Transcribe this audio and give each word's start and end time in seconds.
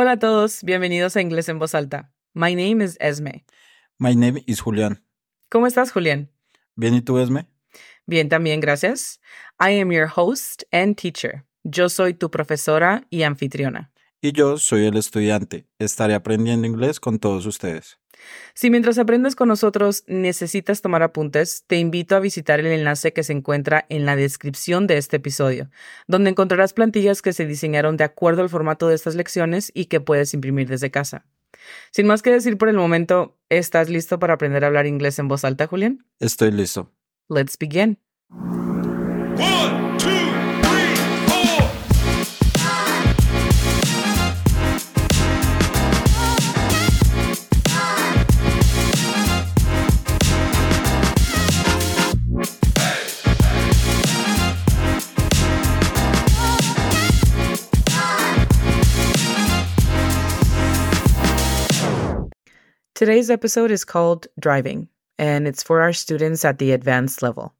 Hola 0.00 0.12
a 0.12 0.18
todos, 0.20 0.62
bienvenidos 0.62 1.16
a 1.16 1.20
Inglés 1.20 1.48
en 1.48 1.58
Voz 1.58 1.74
Alta. 1.74 2.12
My 2.32 2.54
name 2.54 2.84
is 2.84 2.96
Esme. 3.00 3.44
My 3.98 4.14
name 4.14 4.44
is 4.46 4.60
Julián. 4.60 5.02
¿Cómo 5.48 5.66
estás, 5.66 5.90
Julián? 5.90 6.30
Bien, 6.76 6.94
¿y 6.94 7.00
tú, 7.00 7.18
Esme? 7.18 7.48
Bien, 8.06 8.28
también, 8.28 8.60
gracias. 8.60 9.20
I 9.58 9.80
am 9.80 9.90
your 9.90 10.08
host 10.14 10.62
and 10.70 10.94
teacher. 10.94 11.44
Yo 11.64 11.88
soy 11.88 12.14
tu 12.14 12.30
profesora 12.30 13.08
y 13.10 13.24
anfitriona. 13.24 13.90
Y 14.20 14.30
yo 14.30 14.56
soy 14.58 14.86
el 14.86 14.96
estudiante. 14.96 15.66
Estaré 15.80 16.14
aprendiendo 16.14 16.68
inglés 16.68 17.00
con 17.00 17.18
todos 17.18 17.44
ustedes. 17.44 17.98
Si 18.54 18.70
mientras 18.70 18.98
aprendes 18.98 19.36
con 19.36 19.48
nosotros 19.48 20.04
necesitas 20.06 20.82
tomar 20.82 21.02
apuntes, 21.02 21.64
te 21.66 21.76
invito 21.76 22.16
a 22.16 22.20
visitar 22.20 22.60
el 22.60 22.66
enlace 22.66 23.12
que 23.12 23.22
se 23.22 23.32
encuentra 23.32 23.86
en 23.88 24.06
la 24.06 24.16
descripción 24.16 24.86
de 24.86 24.98
este 24.98 25.16
episodio, 25.16 25.70
donde 26.06 26.30
encontrarás 26.30 26.72
plantillas 26.72 27.22
que 27.22 27.32
se 27.32 27.46
diseñaron 27.46 27.96
de 27.96 28.04
acuerdo 28.04 28.42
al 28.42 28.48
formato 28.48 28.88
de 28.88 28.94
estas 28.94 29.14
lecciones 29.14 29.70
y 29.74 29.86
que 29.86 30.00
puedes 30.00 30.34
imprimir 30.34 30.68
desde 30.68 30.90
casa. 30.90 31.26
Sin 31.90 32.06
más 32.06 32.22
que 32.22 32.30
decir 32.30 32.58
por 32.58 32.68
el 32.68 32.76
momento, 32.76 33.38
¿estás 33.48 33.88
listo 33.88 34.18
para 34.18 34.34
aprender 34.34 34.64
a 34.64 34.68
hablar 34.68 34.86
inglés 34.86 35.18
en 35.18 35.28
voz 35.28 35.44
alta, 35.44 35.66
Julián? 35.66 36.06
Estoy 36.20 36.50
listo. 36.50 36.92
Let's 37.28 37.56
begin. 37.58 37.98
Today's 62.98 63.30
episode 63.30 63.70
is 63.70 63.84
called 63.84 64.26
Driving, 64.40 64.88
and 65.20 65.46
it's 65.46 65.62
for 65.62 65.80
our 65.80 65.92
students 65.92 66.44
at 66.44 66.58
the 66.58 66.72
advanced 66.72 67.22
level. 67.22 67.54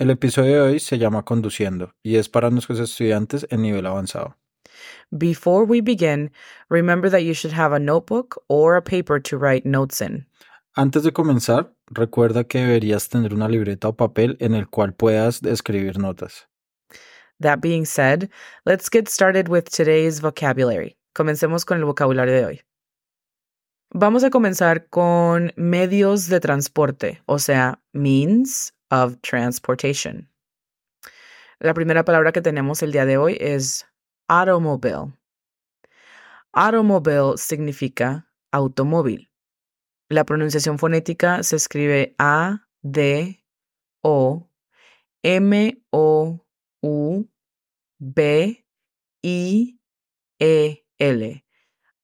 El 0.00 0.10
episodio 0.10 0.54
de 0.54 0.60
hoy 0.60 0.78
se 0.80 0.98
llama 0.98 1.22
Conduciendo 1.22 1.92
y 2.02 2.16
es 2.16 2.28
para 2.28 2.50
nuestros 2.50 2.80
estudiantes 2.80 3.46
en 3.50 3.62
nivel 3.62 3.86
avanzado. 3.86 4.34
Before 5.16 5.64
we 5.64 5.80
begin, 5.80 6.32
remember 6.68 7.08
that 7.08 7.22
you 7.22 7.32
should 7.32 7.52
have 7.52 7.72
a 7.72 7.78
notebook 7.78 8.42
or 8.48 8.74
a 8.74 8.82
paper 8.82 9.20
to 9.20 9.38
write 9.38 9.64
notes 9.64 10.00
in. 10.00 10.26
Antes 10.74 11.04
de 11.04 11.12
comenzar, 11.12 11.72
recuerda 11.88 12.42
que 12.42 12.58
deberías 12.58 13.08
tener 13.08 13.34
una 13.34 13.48
libreta 13.48 13.86
o 13.86 13.92
papel 13.92 14.36
en 14.40 14.56
el 14.56 14.66
cual 14.66 14.94
puedas 14.94 15.44
escribir 15.44 15.96
notas. 15.96 16.48
That 17.38 17.60
being 17.60 17.84
said, 17.84 18.30
let's 18.64 18.88
get 18.88 19.08
started 19.08 19.48
with 19.48 19.70
today's 19.70 20.18
vocabulary. 20.18 20.96
Comencemos 21.14 21.64
con 21.64 21.78
el 21.78 21.84
vocabulario 21.84 22.34
de 22.34 22.44
hoy. 22.44 22.65
Vamos 23.94 24.24
a 24.24 24.30
comenzar 24.30 24.88
con 24.88 25.52
medios 25.54 26.28
de 26.28 26.40
transporte, 26.40 27.22
o 27.26 27.38
sea, 27.38 27.80
means 27.92 28.74
of 28.90 29.16
transportation. 29.20 30.28
La 31.60 31.72
primera 31.72 32.04
palabra 32.04 32.32
que 32.32 32.42
tenemos 32.42 32.82
el 32.82 32.90
día 32.90 33.06
de 33.06 33.16
hoy 33.16 33.36
es 33.40 33.86
automobile. 34.28 35.16
Automobile 36.52 37.36
significa 37.36 38.28
automóvil. 38.50 39.30
La 40.08 40.24
pronunciación 40.24 40.78
fonética 40.78 41.44
se 41.44 41.54
escribe 41.54 42.16
A, 42.18 42.66
D, 42.82 43.44
O, 44.02 44.50
M, 45.22 45.80
O, 45.90 46.44
U, 46.82 47.28
B, 47.98 48.66
I, 49.22 49.80
E, 50.40 50.84
L. 50.98 51.44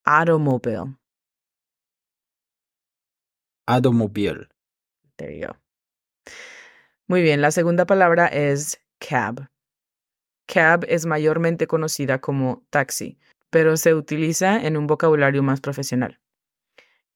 Automobile. 0.05 1.02
Automobile. 3.66 4.48
There 5.16 5.37
you 5.37 5.47
go. 5.47 5.56
Muy 7.06 7.22
bien, 7.22 7.41
la 7.41 7.50
segunda 7.50 7.87
palabra 7.87 8.26
es 8.26 8.81
cab. 8.98 9.48
Cab 10.47 10.84
es 10.88 11.06
mayormente 11.06 11.66
conocida 11.66 12.20
como 12.20 12.64
taxi, 12.70 13.19
pero 13.50 13.76
se 13.76 13.94
utiliza 13.94 14.56
en 14.64 14.76
un 14.76 14.87
vocabulario 14.87 15.42
más 15.42 15.60
profesional. 15.60 16.20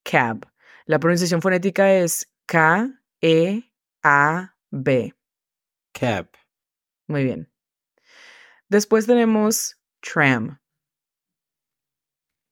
Cab. 0.03 0.51
La 0.85 0.99
pronunciación 0.99 1.43
fonética 1.43 1.93
es 1.93 2.31
K-E-A-B. 2.47 3.65
Cab. 5.93 6.29
Muy 7.09 7.25
bien. 7.25 7.51
Después 8.69 9.07
tenemos 9.07 9.77
tram. 10.01 10.59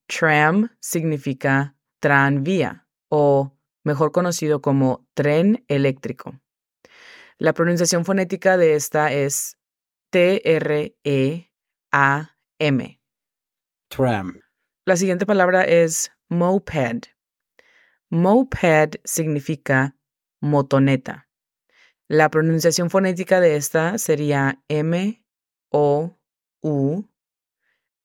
Tram 0.06 0.69
significa 0.80 1.76
tranvía 1.98 2.86
o 3.08 3.53
mejor 3.84 4.10
conocido 4.12 4.60
como 4.60 5.06
tren 5.14 5.64
eléctrico. 5.68 6.40
La 7.38 7.52
pronunciación 7.52 8.04
fonética 8.04 8.56
de 8.56 8.74
esta 8.74 9.12
es 9.12 9.56
T-R-E-A-M. 10.10 11.50
Tram. 13.88 14.40
La 14.86 14.96
siguiente 14.96 15.26
palabra 15.26 15.64
es 15.64 16.10
moped. 16.28 17.02
Moped 18.10 19.00
significa 19.04 19.96
motoneta. 20.40 21.28
La 22.08 22.30
pronunciación 22.30 22.90
fonética 22.90 23.40
de 23.40 23.56
esta 23.56 23.98
sería 23.98 24.62
M 24.68 25.24
O 25.70 26.18
U 26.62 27.04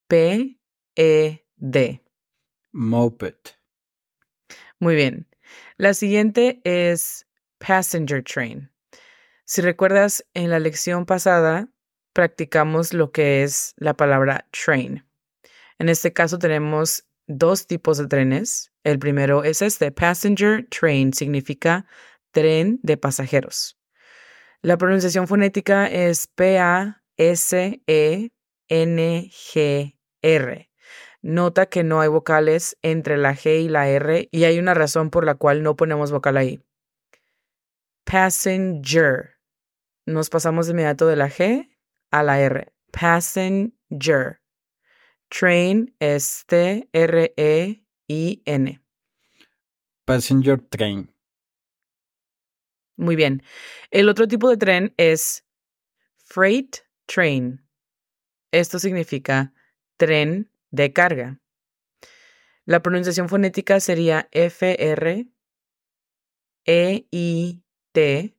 P 0.07 0.59
E 0.95 1.45
D. 1.57 2.03
Moped. 2.71 3.35
Muy 4.79 4.95
bien. 4.95 5.28
La 5.77 5.93
siguiente 5.93 6.61
es 6.63 7.25
passenger 7.57 8.23
train. 8.23 8.71
Si 9.45 9.61
recuerdas, 9.61 10.25
en 10.33 10.49
la 10.49 10.59
lección 10.59 11.05
pasada 11.05 11.69
practicamos 12.13 12.93
lo 12.93 13.11
que 13.11 13.43
es 13.43 13.73
la 13.77 13.95
palabra 13.95 14.47
train. 14.51 15.05
En 15.79 15.89
este 15.89 16.13
caso 16.13 16.37
tenemos 16.37 17.05
dos 17.27 17.67
tipos 17.67 17.97
de 17.97 18.07
trenes. 18.07 18.71
El 18.83 18.99
primero 18.99 19.43
es 19.43 19.61
este, 19.61 19.91
passenger 19.91 20.67
train, 20.69 21.13
significa 21.13 21.85
tren 22.31 22.79
de 22.83 22.97
pasajeros. 22.97 23.77
La 24.61 24.77
pronunciación 24.77 25.27
fonética 25.27 25.87
es 25.87 26.27
P-A-S-E-N-G-R. 26.27 26.99
Nota 31.21 31.65
que 31.65 31.83
no 31.83 31.99
hay 31.99 32.07
vocales 32.07 32.77
entre 32.81 33.17
la 33.17 33.35
G 33.35 33.61
y 33.61 33.67
la 33.67 33.89
R 33.89 34.29
y 34.31 34.43
hay 34.45 34.57
una 34.57 34.73
razón 34.73 35.09
por 35.09 35.25
la 35.25 35.35
cual 35.35 35.63
no 35.63 35.75
ponemos 35.75 36.11
vocal 36.11 36.37
ahí. 36.37 36.63
Passenger. 38.05 39.35
Nos 40.05 40.29
pasamos 40.29 40.67
de 40.67 40.71
inmediato 40.71 41.07
de 41.07 41.15
la 41.17 41.29
G 41.29 41.69
a 42.11 42.23
la 42.23 42.39
R. 42.39 42.73
Passenger. 42.91 44.41
Train 45.29 45.95
es 45.99 46.45
T-R-E-I-N. 46.47 46.89
Passenger 50.05 50.59
train. 50.69 51.13
Muy 52.97 53.15
bien. 53.15 53.43
El 53.91 54.09
otro 54.09 54.27
tipo 54.27 54.49
de 54.49 54.57
tren 54.57 54.93
es 54.97 55.45
freight 56.17 56.77
train. 57.05 57.63
Esto 58.51 58.79
significa 58.79 59.53
tren 59.97 60.51
de 60.71 60.93
carga. 60.93 61.39
La 62.65 62.81
pronunciación 62.81 63.29
fonética 63.29 63.79
sería 63.79 64.27
F-R 64.31 65.27
E-I-T 66.65 68.35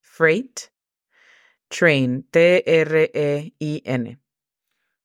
freight 0.00 0.70
train 1.68 2.22
T-R-E-I-N. 2.30 4.18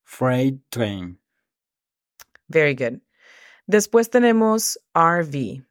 Freight 0.03 0.61
train. 0.69 1.17
Very 2.47 2.75
good. 2.75 3.02
Después 3.67 4.09
tenemos 4.09 4.78
RV. 4.93 5.66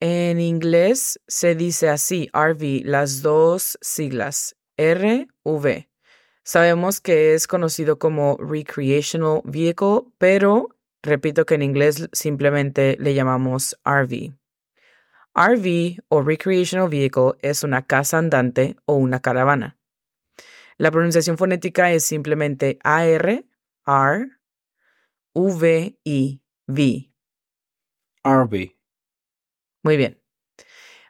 En 0.00 0.40
inglés 0.40 1.18
se 1.26 1.54
dice 1.54 1.88
así, 1.88 2.28
RV, 2.32 2.84
las 2.84 3.22
dos 3.22 3.78
siglas, 3.80 4.54
R-V. 4.76 5.88
Sabemos 6.46 7.00
que 7.00 7.32
es 7.32 7.46
conocido 7.46 7.98
como 7.98 8.36
Recreational 8.36 9.40
Vehicle, 9.44 10.02
pero 10.18 10.76
repito 11.02 11.46
que 11.46 11.54
en 11.54 11.62
inglés 11.62 12.06
simplemente 12.12 12.98
le 13.00 13.14
llamamos 13.14 13.80
RV. 13.82 14.34
RV 15.34 16.02
o 16.08 16.22
Recreational 16.22 16.90
Vehicle 16.90 17.32
es 17.40 17.64
una 17.64 17.86
casa 17.86 18.18
andante 18.18 18.76
o 18.84 18.96
una 18.96 19.20
caravana. 19.20 19.78
La 20.76 20.90
pronunciación 20.90 21.38
fonética 21.38 21.90
es 21.92 22.04
simplemente 22.04 22.78
AR, 22.84 23.46
R, 23.86 24.28
V, 25.32 25.98
I, 26.04 26.42
V. 26.66 27.10
RV. 28.22 28.76
Muy 29.82 29.96
bien. 29.96 30.20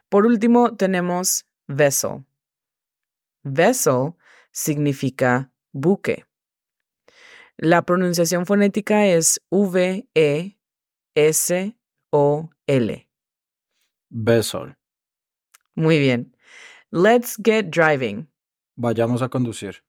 Por 0.07 0.25
último, 0.25 0.77
tenemos 0.77 1.45
vessel. 1.67 2.25
Vessel 3.43 4.13
significa 4.55 5.51
buque. 5.73 6.25
La 7.57 7.83
pronunciación 7.83 8.45
fonética 8.45 9.05
es 9.05 9.41
V, 9.49 10.07
E, 10.15 10.57
S, 11.13 11.77
O, 12.09 12.49
L. 12.65 13.09
Vessel. 14.09 14.75
Muy 15.75 15.99
bien. 15.99 16.35
Let's 16.89 17.37
get 17.43 17.65
driving. 17.65 18.29
Vayamos 18.77 19.21
a 19.21 19.29
conducir. 19.29 19.83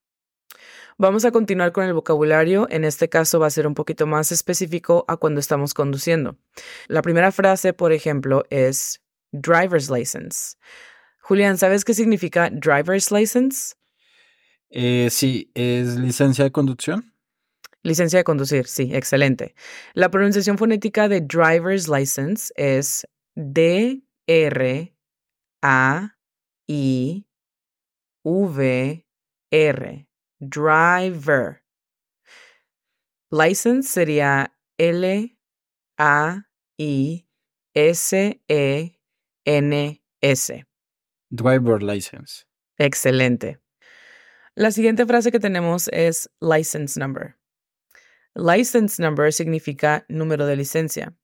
Vamos 0.99 1.25
a 1.25 1.31
continuar 1.31 1.73
con 1.73 1.85
el 1.85 1.95
vocabulario. 1.95 2.67
En 2.71 2.85
este 2.85 3.09
caso 3.09 3.39
va 3.39 3.47
a 3.47 3.51
ser 3.51 3.67
un 3.67 3.75
poquito 3.75 4.07
más 4.07 4.33
específico 4.33 5.05
a 5.07 5.17
cuando 5.17 5.39
estamos 5.41 5.75
conduciendo. 5.75 6.39
La 6.89 7.03
primera 7.03 7.31
frase, 7.31 7.73
por 7.73 7.93
ejemplo, 7.93 8.45
es 8.51 9.01
driver's 9.31 9.91
license. 9.91 10.57
Julián, 11.21 11.59
¿sabes 11.59 11.85
qué 11.85 11.95
significa 11.95 12.51
driver's 12.51 13.13
license? 13.13 13.77
Eh, 14.71 15.09
sí, 15.11 15.51
¿es 15.55 15.97
licencia 15.97 16.45
de 16.45 16.53
conducción? 16.53 17.13
Licencia 17.83 18.19
de 18.19 18.25
conducir, 18.25 18.67
sí, 18.67 18.91
excelente. 18.95 19.55
La 19.95 20.11
pronunciación 20.11 20.59
fonética 20.59 21.09
de 21.09 21.21
driver's 21.21 21.89
license 21.89 22.53
es 22.57 23.07
D 23.37 24.03
R 24.27 24.97
A 25.63 26.17
I 26.67 27.27
V 28.25 29.07
R. 29.53 30.09
Driver. 30.41 31.63
License 33.31 33.89
sería 33.89 34.53
L 34.79 35.39
A 35.99 36.43
I 36.77 37.29
S 37.75 38.43
E 38.49 38.99
N 39.45 40.03
S. 40.21 40.65
Driver 41.31 41.83
license. 41.83 42.45
Excelente. 42.79 43.61
La 44.59 44.71
siguiente 44.71 45.05
frase 45.05 45.31
que 45.31 45.39
tenemos 45.39 45.91
es 45.93 46.31
license 46.41 46.99
number. 46.99 47.37
License 48.35 49.03
number 49.03 49.31
significa 49.31 50.07
número 50.09 50.47
de 50.47 50.57
licencia. 50.57 51.15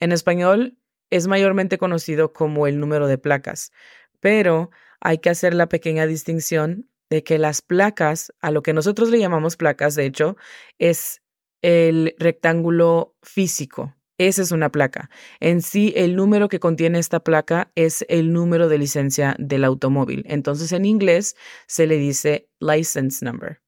En 0.00 0.12
español 0.12 0.78
es 1.10 1.26
mayormente 1.26 1.76
conocido 1.76 2.32
como 2.32 2.66
el 2.66 2.80
número 2.80 3.06
de 3.06 3.18
placas, 3.18 3.70
pero 4.18 4.70
hay 4.98 5.18
que 5.18 5.28
hacer 5.28 5.52
la 5.52 5.68
pequeña 5.68 6.06
distinción 6.06 6.88
de 7.10 7.22
que 7.22 7.38
las 7.38 7.60
placas, 7.60 8.32
a 8.40 8.50
lo 8.50 8.62
que 8.62 8.72
nosotros 8.72 9.10
le 9.10 9.18
llamamos 9.18 9.58
placas, 9.58 9.94
de 9.94 10.06
hecho, 10.06 10.38
es 10.78 11.20
el 11.60 12.14
rectángulo 12.18 13.14
físico. 13.22 13.94
Esa 14.20 14.42
es 14.42 14.52
una 14.52 14.70
placa. 14.70 15.08
En 15.40 15.62
sí, 15.62 15.94
el 15.96 16.14
número 16.14 16.50
que 16.50 16.60
contiene 16.60 16.98
esta 16.98 17.20
placa 17.20 17.72
es 17.74 18.04
el 18.10 18.34
número 18.34 18.68
de 18.68 18.76
licencia 18.76 19.34
del 19.38 19.64
automóvil. 19.64 20.24
Entonces, 20.26 20.72
en 20.72 20.84
inglés 20.84 21.36
se 21.66 21.86
le 21.86 21.96
dice 21.96 22.50
license 22.60 23.24
number. 23.24 23.62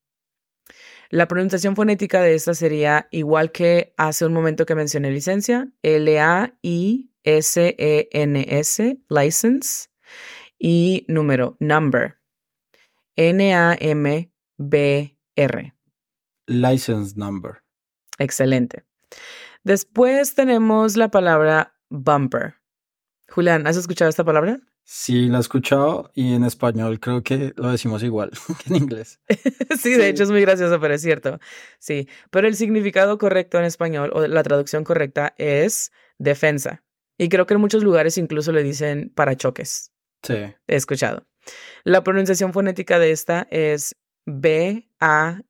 La 1.09 1.27
pronunciación 1.27 1.75
fonética 1.75 2.21
de 2.21 2.35
esta 2.35 2.53
sería 2.53 3.09
igual 3.11 3.51
que 3.51 3.95
hace 3.97 4.27
un 4.27 4.35
momento 4.35 4.67
que 4.67 4.75
mencioné 4.75 5.11
licencia, 5.11 5.73
L-A-I-S-E-N-S, 5.81 7.09
license, 9.09 9.89
y 10.59 11.07
número, 11.09 11.57
number, 11.61 12.19
N-A-M-B-R. 13.17 14.33
License 16.47 17.15
number. 17.17 17.63
Excelente. 18.19 18.85
Después 19.65 20.35
tenemos 20.35 20.97
la 20.97 21.11
palabra 21.11 21.77
bumper. 21.89 22.57
Julián, 23.29 23.67
¿has 23.67 23.77
escuchado 23.77 24.09
esta 24.09 24.25
palabra? 24.25 24.61
Sí, 24.85 25.29
la 25.29 25.39
he 25.39 25.41
escuchado 25.41 26.11
y 26.15 26.35
en 26.35 26.43
español 26.45 26.99
creo 26.99 27.23
que 27.23 27.53
lo 27.57 27.71
decimos 27.71 28.03
igual 28.03 28.31
que 28.65 28.71
en 28.71 28.77
inglés. 28.77 29.21
sí, 29.81 29.95
de 29.95 30.09
hecho 30.09 30.25
es 30.25 30.31
muy 30.31 30.41
gracioso, 30.41 30.81
pero 30.81 30.95
es 30.95 31.03
cierto. 31.03 31.39
Sí, 31.79 32.09
pero 32.31 32.49
el 32.49 32.57
significado 32.57 33.19
correcto 33.19 33.59
en 33.59 33.65
español 33.65 34.11
o 34.13 34.27
la 34.27 34.43
traducción 34.43 34.83
correcta 34.85 35.35
es 35.39 35.93
defensa. 36.19 36.83
Y 37.17 37.29
creo 37.29 37.47
que 37.47 37.55
en 37.55 37.61
muchos 37.61 37.85
lugares 37.85 38.19
incluso 38.19 38.51
le 38.51 38.65
dicen 38.65 39.13
parachoques. 39.15 39.93
Sí. 40.23 40.35
He 40.35 40.77
escuchado. 40.77 41.27
La 41.85 42.03
pronunciación 42.03 42.53
fonética 42.53 42.99
de 42.99 43.13
esta 43.13 43.47
es 43.51 43.97
B-A-M-P-R. 44.27 45.45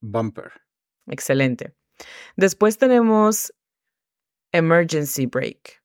Bumper. 0.00 0.63
Excelente. 1.06 1.74
Después 2.36 2.78
tenemos 2.78 3.52
emergency 4.52 5.26
brake. 5.26 5.80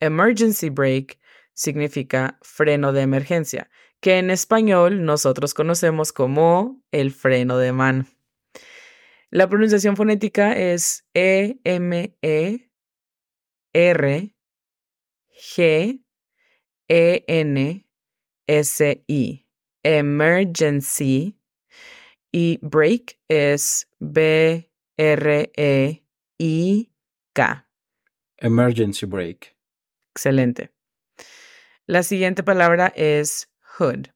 Emergency 0.00 0.70
brake 0.70 1.18
significa 1.54 2.38
freno 2.42 2.92
de 2.92 3.02
emergencia, 3.02 3.70
que 4.00 4.18
en 4.18 4.30
español 4.30 5.04
nosotros 5.04 5.54
conocemos 5.54 6.12
como 6.12 6.82
el 6.90 7.12
freno 7.12 7.58
de 7.58 7.72
mano. 7.72 8.06
La 9.30 9.48
pronunciación 9.48 9.96
fonética 9.96 10.52
es 10.52 11.06
E 11.14 11.58
M 11.64 12.16
E 12.22 12.70
R 13.72 14.36
G 15.32 16.04
E 16.88 17.24
N 17.26 17.88
S 18.46 19.04
I. 19.08 19.48
Emergency 19.82 21.38
y 22.34 22.58
break 22.62 23.20
es 23.28 23.86
B 24.00 24.68
R 24.96 25.52
E 25.56 26.02
I 26.36 26.92
K. 27.32 27.68
Emergency 28.38 29.06
brake. 29.06 29.56
Excelente. 30.10 30.72
La 31.86 32.02
siguiente 32.02 32.42
palabra 32.42 32.92
es 32.96 33.48
hood. 33.78 34.08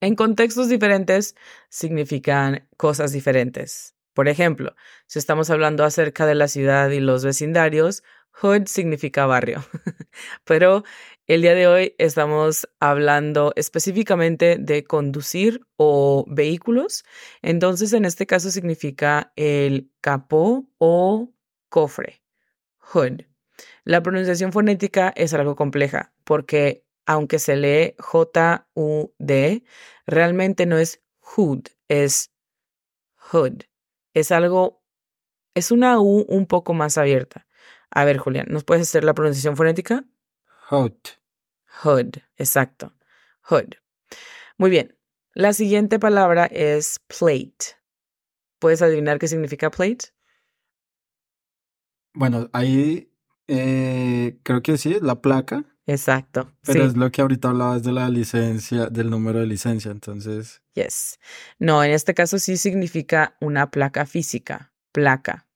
En 0.00 0.14
contextos 0.14 0.68
diferentes 0.68 1.34
significan 1.70 2.68
cosas 2.76 3.10
diferentes. 3.10 3.96
Por 4.14 4.28
ejemplo, 4.28 4.76
si 5.08 5.18
estamos 5.18 5.50
hablando 5.50 5.82
acerca 5.82 6.24
de 6.24 6.36
la 6.36 6.46
ciudad 6.46 6.90
y 6.90 7.00
los 7.00 7.24
vecindarios, 7.24 8.04
hood 8.30 8.66
significa 8.66 9.26
barrio. 9.26 9.64
Pero 10.44 10.84
el 11.28 11.42
día 11.42 11.54
de 11.54 11.66
hoy 11.66 11.94
estamos 11.98 12.66
hablando 12.80 13.52
específicamente 13.54 14.56
de 14.58 14.84
conducir 14.84 15.60
o 15.76 16.24
vehículos. 16.26 17.04
Entonces, 17.42 17.92
en 17.92 18.06
este 18.06 18.26
caso 18.26 18.50
significa 18.50 19.30
el 19.36 19.90
capó 20.00 20.66
o 20.78 21.30
cofre. 21.68 22.22
Hood. 22.78 23.26
La 23.84 24.02
pronunciación 24.02 24.52
fonética 24.52 25.12
es 25.16 25.34
algo 25.34 25.54
compleja 25.54 26.14
porque 26.24 26.86
aunque 27.04 27.38
se 27.38 27.56
lee 27.56 27.94
J-U-D, 27.98 29.64
realmente 30.06 30.64
no 30.64 30.78
es 30.78 31.02
hood, 31.20 31.64
es 31.88 32.32
hood. 33.16 33.64
Es 34.14 34.32
algo, 34.32 34.82
es 35.54 35.70
una 35.72 36.00
U 36.00 36.24
un 36.26 36.46
poco 36.46 36.72
más 36.72 36.96
abierta. 36.96 37.46
A 37.90 38.06
ver, 38.06 38.16
Julián, 38.16 38.46
¿nos 38.48 38.64
puedes 38.64 38.88
hacer 38.88 39.04
la 39.04 39.14
pronunciación 39.14 39.56
fonética? 39.56 40.04
Hood. 40.70 41.17
Hood, 41.82 42.18
exacto. 42.36 42.94
Hood. 43.42 43.74
Muy 44.56 44.70
bien. 44.70 44.96
La 45.34 45.52
siguiente 45.52 45.98
palabra 45.98 46.46
es 46.46 47.00
plate. 47.06 47.76
¿Puedes 48.58 48.82
adivinar 48.82 49.18
qué 49.18 49.28
significa 49.28 49.70
plate? 49.70 50.06
Bueno, 52.14 52.50
ahí 52.52 53.12
eh, 53.46 54.38
creo 54.42 54.62
que 54.62 54.76
sí, 54.76 54.96
la 55.00 55.20
placa, 55.20 55.64
Exacto. 55.86 56.52
pero 56.64 56.82
sí. 56.82 56.90
es 56.90 56.96
lo 56.96 57.10
que 57.12 57.22
ahorita 57.22 57.50
hablabas 57.50 57.84
de 57.84 57.92
la 57.92 58.08
licencia, 58.08 58.86
del 58.86 59.10
número 59.10 59.38
de 59.38 59.46
licencia, 59.46 59.92
entonces, 59.92 60.62
Yes. 60.74 61.18
No, 61.58 61.82
en 61.82 61.90
este 61.92 62.14
caso 62.14 62.38
sí 62.38 62.56
significa 62.56 63.36
una 63.40 63.70
placa 63.70 64.06
física, 64.06 64.72
placa. 64.92 65.48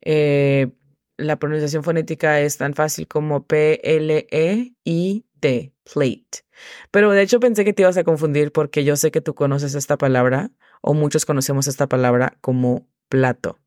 Eh, 0.00 0.72
la 1.18 1.38
pronunciación 1.38 1.84
fonética 1.84 2.40
es 2.40 2.56
tan 2.56 2.72
fácil 2.74 3.06
como 3.06 3.44
P-L-E-I-T, 3.44 4.72
plate. 5.92 6.44
Pero 6.90 7.10
de 7.10 7.22
hecho 7.22 7.40
pensé 7.40 7.64
que 7.64 7.72
te 7.72 7.82
ibas 7.82 7.96
a 7.98 8.04
confundir 8.04 8.52
porque 8.52 8.84
yo 8.84 8.96
sé 8.96 9.10
que 9.10 9.20
tú 9.20 9.34
conoces 9.34 9.74
esta 9.74 9.98
palabra, 9.98 10.50
o 10.80 10.94
muchos 10.94 11.26
conocemos 11.26 11.66
esta 11.66 11.88
palabra 11.88 12.38
como 12.40 12.88
plato, 13.08 13.58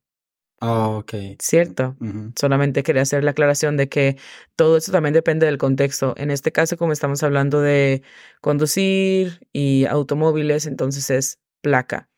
ah, 0.61 0.87
ok. 0.87 1.13
¿cierto? 1.39 1.97
Solamente 2.39 2.83
quería 2.83 3.01
hacer 3.01 3.23
la 3.23 3.31
aclaración 3.31 3.75
de 3.77 3.89
que 3.89 4.17
todo 4.55 4.77
esto 4.77 4.91
también 4.91 5.13
depende 5.13 5.45
del 5.45 5.57
contexto. 5.57 6.13
En 6.17 6.31
este 6.31 6.51
caso, 6.51 6.77
como 6.77 6.93
estamos 6.93 7.21
hablando 7.23 7.59
de 7.61 8.01
conducir 8.39 9.47
y 9.51 9.85
automóviles, 9.85 10.65
entonces 10.67 11.09
es 11.09 11.39
placa. 11.61 12.09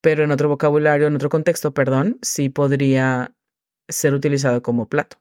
Pero 0.00 0.24
en 0.24 0.32
otro 0.32 0.48
vocabulario, 0.48 1.06
en 1.06 1.16
otro 1.16 1.28
contexto, 1.28 1.72
perdón, 1.72 2.18
sí 2.22 2.48
podría 2.50 3.33
ser 3.88 4.14
utilizado 4.14 4.62
como 4.62 4.88
plato. 4.88 5.16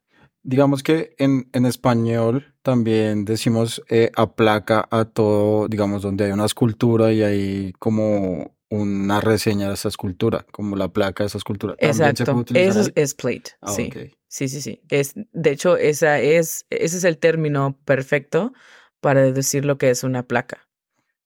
Digamos 0.46 0.84
que 0.84 1.15
en, 1.20 1.50
en 1.53 1.65
español 1.65 2.53
también 2.63 3.24
decimos 3.24 3.82
eh, 3.89 4.12
aplaca 4.15 4.88
a 4.91 5.05
todo, 5.05 5.67
digamos, 5.70 6.01
donde 6.01 6.25
hay 6.25 6.32
una 6.32 6.46
escultura 6.46 7.13
y 7.13 7.24
hay 7.24 7.74
como 7.79 8.53
una 8.70 9.22
reseña 9.22 9.67
de 9.67 9.75
esa 9.75 9.88
escultura, 9.88 10.46
como 10.51 10.75
la 10.75 10.89
placa 10.89 11.24
de 11.24 11.27
esa 11.27 11.38
escultura. 11.38 11.75
¿También 11.75 11.93
se 11.93 12.00
puede 12.00 12.10
Exacto. 12.12 12.38
utilizar 12.38 12.82
Eso 12.82 12.91
es, 12.96 13.13
plate. 13.13 13.51
Ah, 13.62 13.72
sí. 13.72 13.89
Sí, 14.27 14.50
sí, 14.50 14.62
sí. 14.62 14.82
Es, 14.89 15.13
de 15.15 15.51
hecho, 15.51 15.77
esa 15.77 16.20
es, 16.20 16.65
ese 16.72 16.98
es 16.98 17.03
el 17.03 17.20
término 17.20 17.79
perfecto 17.86 18.51
para 19.00 19.32
decir 19.32 19.63
lo 19.63 19.77
que 19.77 19.91
es 19.91 20.03
una 20.03 20.24
placa. 20.24 20.67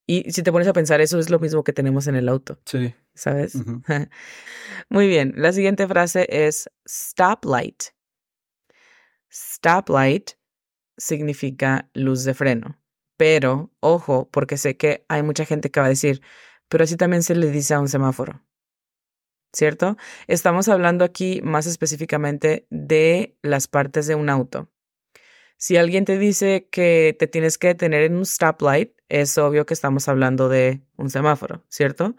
Y 0.06 0.30
si 0.30 0.42
te 0.42 0.52
pones 0.52 0.68
a 0.68 0.72
pensar, 0.72 1.00
eso 1.00 1.18
es 1.18 1.30
lo 1.30 1.38
mismo 1.38 1.64
que 1.64 1.72
tenemos 1.72 2.06
en 2.06 2.16
el 2.16 2.28
auto, 2.28 2.58
Sí. 2.66 2.94
¿Sabes? 3.18 3.54
Muy 4.88 5.08
bien. 5.08 5.34
La 5.36 5.52
siguiente 5.52 5.86
frase 5.86 6.26
es 6.30 6.70
stoplight. 6.88 7.82
Stoplight 9.30 10.30
significa 10.96 11.90
luz 11.94 12.24
de 12.24 12.34
freno. 12.34 12.80
Pero, 13.16 13.72
ojo, 13.80 14.28
porque 14.30 14.56
sé 14.56 14.76
que 14.76 15.04
hay 15.08 15.22
mucha 15.22 15.44
gente 15.44 15.70
que 15.70 15.80
va 15.80 15.86
a 15.86 15.90
decir, 15.90 16.22
pero 16.68 16.84
así 16.84 16.96
también 16.96 17.22
se 17.22 17.34
le 17.34 17.50
dice 17.50 17.74
a 17.74 17.80
un 17.80 17.88
semáforo. 17.88 18.44
¿Cierto? 19.52 19.96
Estamos 20.26 20.68
hablando 20.68 21.04
aquí 21.04 21.40
más 21.42 21.66
específicamente 21.66 22.66
de 22.70 23.36
las 23.42 23.66
partes 23.66 24.06
de 24.06 24.14
un 24.14 24.28
auto. 24.28 24.70
Si 25.56 25.76
alguien 25.76 26.04
te 26.04 26.18
dice 26.18 26.68
que 26.70 27.16
te 27.18 27.26
tienes 27.26 27.58
que 27.58 27.68
detener 27.68 28.04
en 28.04 28.16
un 28.16 28.26
stoplight, 28.26 28.92
es 29.08 29.36
obvio 29.38 29.66
que 29.66 29.74
estamos 29.74 30.08
hablando 30.08 30.48
de 30.48 30.82
un 30.96 31.10
semáforo, 31.10 31.64
¿cierto? 31.68 32.14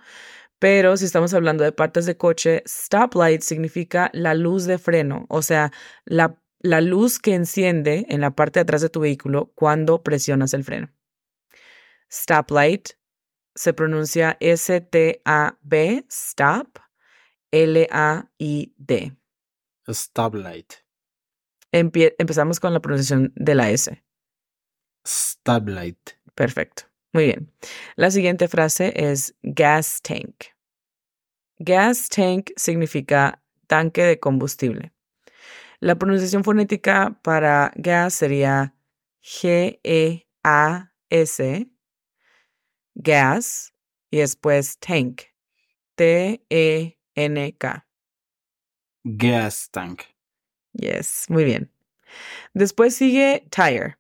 Pero 0.60 0.98
si 0.98 1.06
estamos 1.06 1.34
hablando 1.34 1.64
de 1.64 1.72
partes 1.72 2.06
de 2.06 2.18
coche, 2.18 2.64
stoplight 2.68 3.42
significa 3.42 4.10
la 4.14 4.34
luz 4.36 4.66
de 4.66 4.78
freno, 4.78 5.26
o 5.30 5.42
sea, 5.42 5.72
la, 6.06 6.38
la 6.60 6.82
luz 6.82 7.18
que 7.20 7.34
enciende 7.34 8.06
en 8.10 8.20
la 8.22 8.32
parte 8.32 8.60
de 8.60 8.64
atrás 8.64 8.82
de 8.82 8.90
tu 8.90 9.00
vehículo 9.00 9.52
cuando 9.56 10.04
presionas 10.04 10.54
el 10.54 10.66
freno. 10.66 10.90
Stoplight 12.12 12.90
se 13.56 13.74
pronuncia 13.74 14.36
S-T-A-B, 14.40 16.06
stop, 16.10 16.80
L-A-I-D. 17.52 19.18
Stoplight. 19.88 20.74
Empie- 21.72 22.16
empezamos 22.18 22.60
con 22.60 22.74
la 22.74 22.80
pronunciación 22.80 23.32
de 23.36 23.56
la 23.56 23.70
S. 23.72 24.04
Stoplight. 25.06 26.00
Perfecto. 26.36 26.84
Muy 27.14 27.26
bien. 27.26 27.52
La 27.96 28.12
siguiente 28.12 28.48
frase 28.48 28.94
es 28.96 29.36
gas 29.42 30.02
tank. 30.02 30.46
Gas 31.58 32.10
tank 32.10 32.52
significa 32.56 33.44
tanque 33.68 34.04
de 34.04 34.20
combustible. 34.20 34.94
La 35.80 35.96
pronunciación 35.96 36.44
fonética 36.44 37.20
para 37.24 37.72
gas 37.76 38.14
sería 38.14 38.76
G-E-A-S, 39.22 40.26
gas, 42.96 43.74
y 44.12 44.18
después 44.18 44.78
tank, 44.80 45.22
E 45.98 46.40
T-E-N-K. 47.16 47.88
Gas 49.04 49.70
tank. 49.72 50.04
Yes, 50.74 51.26
muy 51.30 51.44
bien. 51.44 51.72
Después 52.54 52.96
sigue 52.96 53.48
tire. 53.50 53.98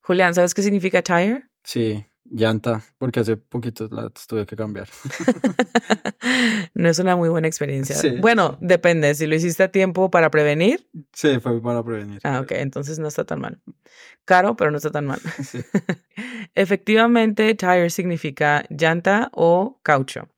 Julián, 0.00 0.34
¿sabes 0.34 0.54
qué 0.54 0.62
significa 0.62 1.02
tire? 1.02 1.48
Sí, 1.66 2.06
llanta, 2.30 2.80
porque 2.96 3.18
hace 3.18 3.36
poquito 3.36 3.88
la 3.90 4.08
tuve 4.10 4.46
que 4.46 4.54
cambiar. 4.54 4.88
no 6.74 6.88
es 6.88 7.00
una 7.00 7.16
muy 7.16 7.28
buena 7.28 7.48
experiencia. 7.48 7.96
Sí. 7.96 8.10
Bueno, 8.20 8.56
depende. 8.60 9.12
Si 9.16 9.26
lo 9.26 9.34
hiciste 9.34 9.64
a 9.64 9.72
tiempo 9.72 10.08
para 10.08 10.30
prevenir, 10.30 10.88
Sí, 11.12 11.40
fue 11.40 11.60
para 11.60 11.82
prevenir. 11.82 12.20
ah, 12.22 12.38
ok, 12.40 12.52
entonces 12.52 13.00
no 13.00 13.08
está 13.08 13.24
tan 13.24 13.40
mal. 13.40 13.60
Caro, 14.24 14.54
pero 14.54 14.70
no 14.70 14.76
está 14.76 14.92
tan 14.92 15.06
mal. 15.06 15.18
Sí. 15.44 15.58
Efectivamente, 16.54 17.52
tire 17.56 17.90
significa 17.90 18.64
llanta 18.70 19.28
o 19.32 19.80
caucho. 19.82 20.28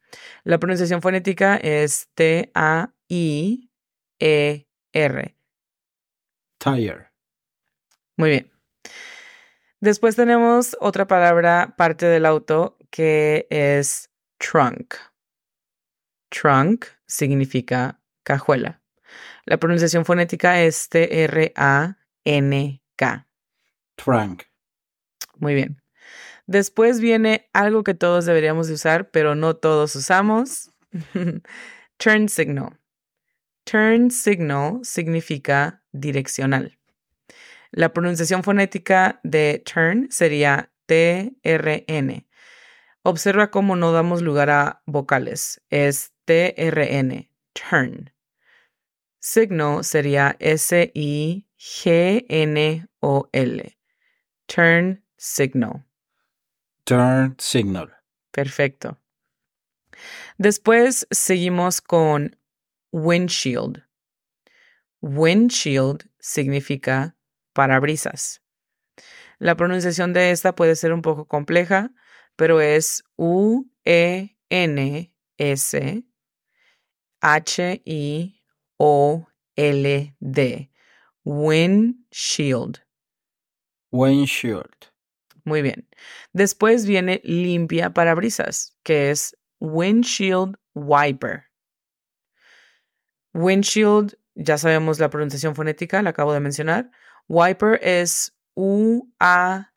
La 0.44 0.56
pronunciación 0.58 1.02
fonética 1.02 1.56
es 1.58 2.08
T-A-I-E-R. 2.14 2.94
Tire. 6.58 7.06
Muy 8.16 8.30
bien. 8.30 8.50
Después 9.80 10.16
tenemos 10.16 10.76
otra 10.80 11.06
palabra, 11.06 11.74
parte 11.76 12.06
del 12.06 12.26
auto, 12.26 12.76
que 12.90 13.46
es 13.50 14.10
trunk. 14.38 14.94
Trunk 16.30 16.86
significa 17.06 18.00
cajuela. 18.24 18.82
La 19.44 19.58
pronunciación 19.58 20.04
fonética 20.04 20.60
es 20.60 20.88
T-R-A-N-K. 20.88 21.56
Trunk. 23.96 24.42
Muy 25.36 25.54
bien. 25.54 25.80
Después 26.46 27.00
viene 27.00 27.48
algo 27.52 27.84
que 27.84 27.94
todos 27.94 28.24
deberíamos 28.26 28.68
de 28.68 28.74
usar, 28.74 29.10
pero 29.10 29.34
no 29.34 29.54
todos 29.56 29.94
usamos. 29.94 30.70
Turn 31.98 32.28
signal. 32.28 32.78
Turn 33.64 34.10
signal 34.10 34.80
significa 34.82 35.82
direccional. 35.92 36.77
La 37.70 37.92
pronunciación 37.92 38.42
fonética 38.42 39.20
de 39.22 39.62
turn 39.64 40.08
sería 40.10 40.70
T-R-N. 40.86 42.26
Observa 43.02 43.50
cómo 43.50 43.76
no 43.76 43.92
damos 43.92 44.22
lugar 44.22 44.50
a 44.50 44.82
vocales. 44.86 45.60
Es 45.70 46.12
T-R-N. 46.24 47.30
Turn. 47.52 48.12
Signal 49.20 49.84
sería 49.84 50.36
S-I-G-N-O-L. 50.38 51.44
Turn 54.46 55.04
signal. 55.16 55.84
Turn 56.84 57.36
signal. 57.38 57.94
Perfecto. 58.30 58.98
Después 60.38 61.06
seguimos 61.10 61.80
con 61.80 62.36
windshield. 62.92 63.84
Windshield 65.00 66.08
significa 66.18 67.17
parabrisas. 67.58 68.40
La 69.40 69.56
pronunciación 69.56 70.12
de 70.12 70.30
esta 70.30 70.54
puede 70.54 70.76
ser 70.76 70.92
un 70.92 71.02
poco 71.02 71.26
compleja, 71.26 71.90
pero 72.36 72.60
es 72.60 73.02
U-E-N-S 73.16 74.38
H-I-O-L-D. 77.20 78.40
Windshield. 81.24 82.78
Windshield. 83.90 84.92
Muy 85.42 85.62
bien. 85.62 85.88
Después 86.32 86.86
viene 86.86 87.20
limpia 87.24 87.90
parabrisas, 87.90 88.78
que 88.84 89.10
es 89.10 89.36
windshield 89.58 90.54
wiper. 90.74 91.46
Windshield, 93.34 94.16
ya 94.36 94.58
sabemos 94.58 95.00
la 95.00 95.10
pronunciación 95.10 95.56
fonética, 95.56 96.00
la 96.02 96.10
acabo 96.10 96.32
de 96.32 96.38
mencionar. 96.38 96.92
Wiper 97.28 97.78
es 97.82 98.34
U-A-I-P-E-R. 98.54 99.68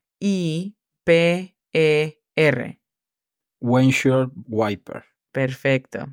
Windshield 3.59 4.31
wiper. 4.47 5.03
Perfecto. 5.31 6.07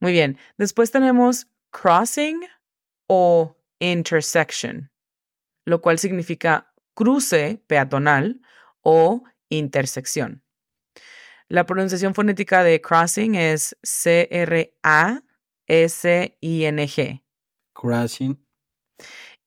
Muy 0.00 0.12
bien. 0.12 0.36
Después 0.58 0.90
tenemos 0.90 1.46
crossing 1.70 2.40
o 3.08 3.56
intersection, 3.78 4.90
lo 5.64 5.80
cual 5.80 5.98
significa 5.98 6.72
cruce 6.94 7.62
peatonal 7.66 8.40
o 8.82 9.22
intersección. 9.48 10.42
La 11.48 11.64
pronunciación 11.64 12.14
fonética 12.14 12.62
de 12.62 12.80
crossing 12.80 13.34
es 13.36 13.76
C-R-A-S-I-N-G. 13.82 15.22
Crossing. 17.74 18.47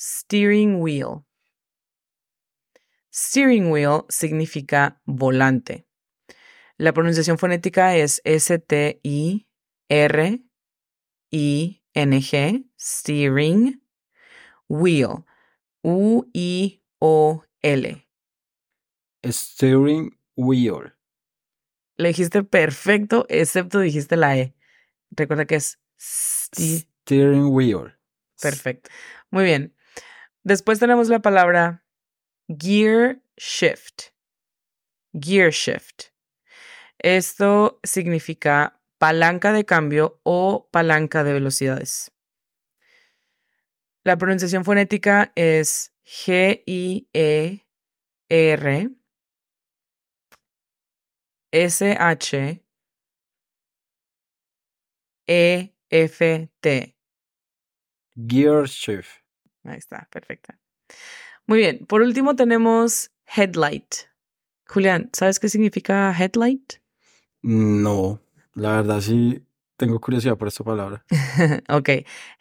steering 0.00 0.80
wheel. 0.80 1.26
Steering 3.12 3.70
wheel 3.70 4.06
significa 4.08 5.00
volante. 5.04 5.86
La 6.78 6.92
pronunciación 6.94 7.36
fonética 7.38 7.94
es 7.96 8.22
S-T-I-R-I-N-G, 8.24 9.44
steering 12.78 13.82
wheel, 14.68 15.24
U-I-O-L. 15.82 16.76
Steering 19.22 20.18
wheel. 20.34 20.94
Le 21.98 22.08
dijiste 22.08 22.42
perfecto, 22.42 23.26
excepto 23.28 23.80
dijiste 23.80 24.16
la 24.16 24.38
E. 24.38 24.54
Recuerda 25.10 25.44
que 25.44 25.56
es 25.56 25.78
sti- 25.98 26.86
Steering 27.02 27.48
wheel. 27.52 27.98
Perfecto. 28.40 28.88
Muy 29.30 29.44
bien. 29.44 29.74
Después 30.42 30.78
tenemos 30.78 31.08
la 31.08 31.20
palabra 31.20 31.84
gear 32.48 33.22
shift. 33.36 34.12
Gear 35.12 35.50
shift. 35.50 36.12
Esto 36.98 37.80
significa 37.82 38.80
palanca 38.98 39.52
de 39.52 39.64
cambio 39.64 40.20
o 40.22 40.68
palanca 40.70 41.24
de 41.24 41.32
velocidades. 41.32 42.12
La 44.04 44.16
pronunciación 44.16 44.64
fonética 44.64 45.32
es 45.34 45.94
G-I-E-R 46.04 47.70
S-H 51.52 52.64
E-F-T. 55.26 56.96
Gear 58.26 58.66
shift. 58.66 59.19
Ahí 59.64 59.78
está, 59.78 60.08
perfecta. 60.10 60.58
Muy 61.46 61.58
bien, 61.58 61.86
por 61.86 62.02
último 62.02 62.36
tenemos 62.36 63.10
headlight. 63.26 63.94
Julián, 64.66 65.10
¿sabes 65.12 65.40
qué 65.40 65.48
significa 65.48 66.14
headlight? 66.16 66.74
No, 67.42 68.20
la 68.54 68.76
verdad 68.76 69.00
sí 69.00 69.44
tengo 69.76 70.00
curiosidad 70.00 70.36
por 70.36 70.48
esta 70.48 70.62
palabra. 70.62 71.04
ok, 71.68 71.88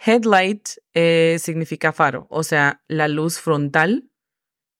headlight 0.06 0.70
eh, 0.94 1.38
significa 1.40 1.94
faro, 1.94 2.28
o 2.30 2.44
sea, 2.44 2.84
la 2.88 3.08
luz 3.08 3.40
frontal 3.40 4.10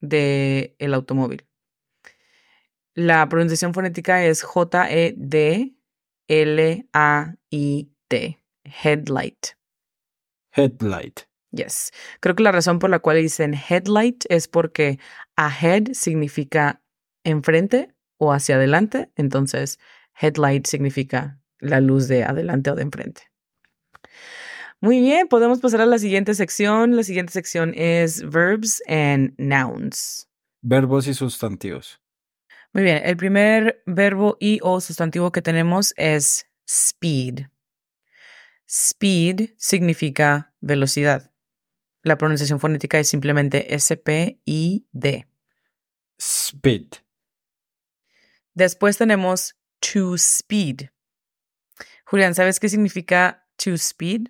del 0.02 0.76
el 0.78 0.94
automóvil. 0.94 1.46
La 2.94 3.30
pronunciación 3.30 3.74
fonética 3.74 4.26
es 4.26 4.44
J-E-D-L-A-I-T, 4.44 5.80
headlight. 8.84 9.48
Headlight. 10.52 11.29
Yes. 11.52 11.92
Creo 12.20 12.36
que 12.36 12.44
la 12.44 12.52
razón 12.52 12.80
por 12.80 12.90
la 12.90 13.00
cual 13.00 13.18
dicen 13.18 13.54
headlight 13.54 14.26
es 14.30 14.48
porque 14.48 15.00
ahead 15.36 15.94
significa 15.94 16.82
enfrente 17.24 17.94
o 18.18 18.34
hacia 18.34 18.56
adelante. 18.56 19.12
Entonces, 19.16 19.80
headlight 20.20 20.68
significa 20.68 21.40
la 21.60 21.82
luz 21.82 22.08
de 22.08 22.24
adelante 22.24 22.72
o 22.72 22.76
de 22.76 22.84
enfrente. 22.84 23.24
Muy 24.82 25.02
bien, 25.02 25.28
podemos 25.28 25.60
pasar 25.60 25.82
a 25.82 25.86
la 25.86 26.00
siguiente 26.00 26.34
sección. 26.36 26.96
La 26.96 27.04
siguiente 27.04 27.34
sección 27.34 27.74
es 27.76 28.22
verbs 28.30 28.82
and 28.88 29.34
nouns. 29.38 30.30
Verbos 30.62 31.08
y 31.08 31.14
sustantivos. 31.14 32.00
Muy 32.72 32.84
bien, 32.84 33.02
el 33.04 33.18
primer 33.18 33.82
verbo 33.86 34.38
y 34.40 34.60
o 34.62 34.80
sustantivo 34.80 35.32
que 35.32 35.42
tenemos 35.42 35.94
es 35.98 36.46
speed. 36.68 37.48
Speed 38.68 39.50
significa 39.58 40.54
velocidad. 40.62 41.29
La 42.02 42.18
pronunciación 42.18 42.60
fonética 42.60 43.00
es 43.00 43.10
simplemente 43.10 43.74
S-P-I-D. 43.76 45.28
Speed. 46.18 46.88
Después 48.54 48.98
tenemos 48.98 49.56
to 49.80 50.16
speed. 50.16 50.90
Julián, 52.06 52.36
¿sabes 52.36 52.60
qué 52.60 52.70
significa 52.70 53.48
to 53.58 53.72
speed? 53.72 54.30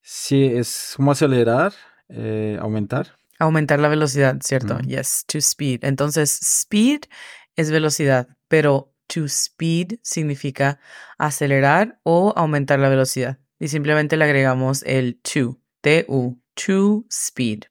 Sí, 0.00 0.44
es 0.44 0.94
como 0.96 1.12
acelerar, 1.12 1.72
eh, 2.08 2.58
aumentar. 2.60 3.16
Aumentar 3.38 3.80
la 3.80 3.88
velocidad, 3.88 4.36
¿cierto? 4.42 4.78
Yes, 4.80 5.24
to 5.26 5.38
speed. 5.38 5.84
Entonces, 5.84 6.38
speed 6.40 7.04
es 7.56 7.70
velocidad, 7.70 8.28
pero 8.48 8.94
to 9.06 9.24
speed 9.24 9.98
significa 10.02 10.78
acelerar 11.18 12.00
o 12.02 12.32
aumentar 12.36 12.78
la 12.78 12.88
velocidad. 12.88 13.38
Y 13.58 13.68
simplemente 13.68 14.16
le 14.16 14.24
agregamos 14.24 14.82
el 14.84 15.20
to, 15.20 15.58
T-U, 15.84 16.40
to 16.56 17.04
speed. 17.10 17.68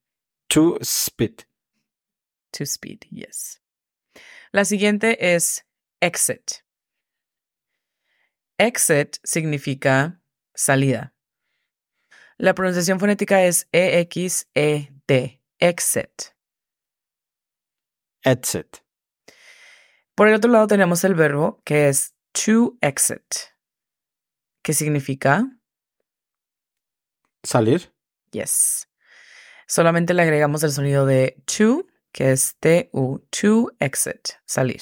To 0.50 0.78
speed. 0.84 1.46
To 2.52 2.64
speed, 2.64 3.08
yes. 3.10 3.60
La 4.52 4.66
siguiente 4.66 5.34
es 5.34 5.66
exit. 6.00 6.64
Exit 8.60 9.18
significa 9.24 10.22
salida. 10.54 11.16
La 12.38 12.54
pronunciación 12.54 13.00
fonética 13.00 13.46
es 13.46 13.68
E-X-E-T, 13.72 15.42
exit. 15.58 16.36
Exit. 18.24 18.78
Por 20.14 20.28
el 20.28 20.36
otro 20.36 20.52
lado 20.52 20.68
tenemos 20.68 21.04
el 21.04 21.16
verbo 21.16 21.64
que 21.66 21.90
es 21.90 22.14
to 22.32 22.78
exit, 22.80 23.56
que 24.62 24.74
significa 24.74 25.48
Salir. 27.44 27.92
Yes. 28.34 28.90
Solamente 29.68 30.14
le 30.14 30.24
agregamos 30.24 30.64
el 30.64 30.72
sonido 30.72 31.06
de 31.06 31.42
to, 31.46 31.88
que 32.12 32.32
es 32.32 32.58
T-U, 32.60 33.26
to 33.30 33.72
exit, 33.80 34.34
salir. 34.46 34.82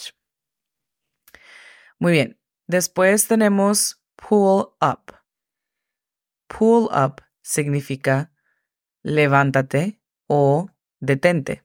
Muy 1.99 2.13
bien. 2.13 2.39
Después 2.67 3.27
tenemos 3.27 4.01
pull 4.15 4.73
up. 4.81 5.13
Pull 6.47 6.85
up 6.85 7.21
significa 7.41 8.31
levántate 9.03 10.01
o 10.27 10.69
detente. 10.99 11.63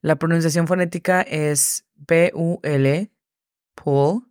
La 0.00 0.16
pronunciación 0.16 0.66
fonética 0.66 1.22
es 1.22 1.86
P-U-L, 2.06 3.10
pull, 3.74 4.22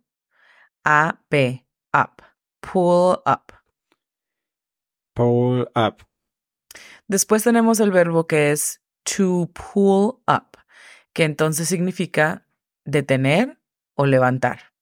A-P, 0.84 1.66
up, 1.92 2.22
pull 2.60 3.18
up. 3.26 3.52
Pull 5.14 5.68
up. 5.74 6.06
Después 7.06 7.44
tenemos 7.44 7.80
el 7.80 7.90
verbo 7.90 8.26
que 8.26 8.50
es 8.52 8.82
to 9.04 9.50
pull 9.52 10.20
up, 10.26 10.58
que 11.12 11.24
entonces 11.24 11.68
significa 11.68 12.46
detener 12.84 13.58
o 13.94 14.06
levantar. 14.06 14.72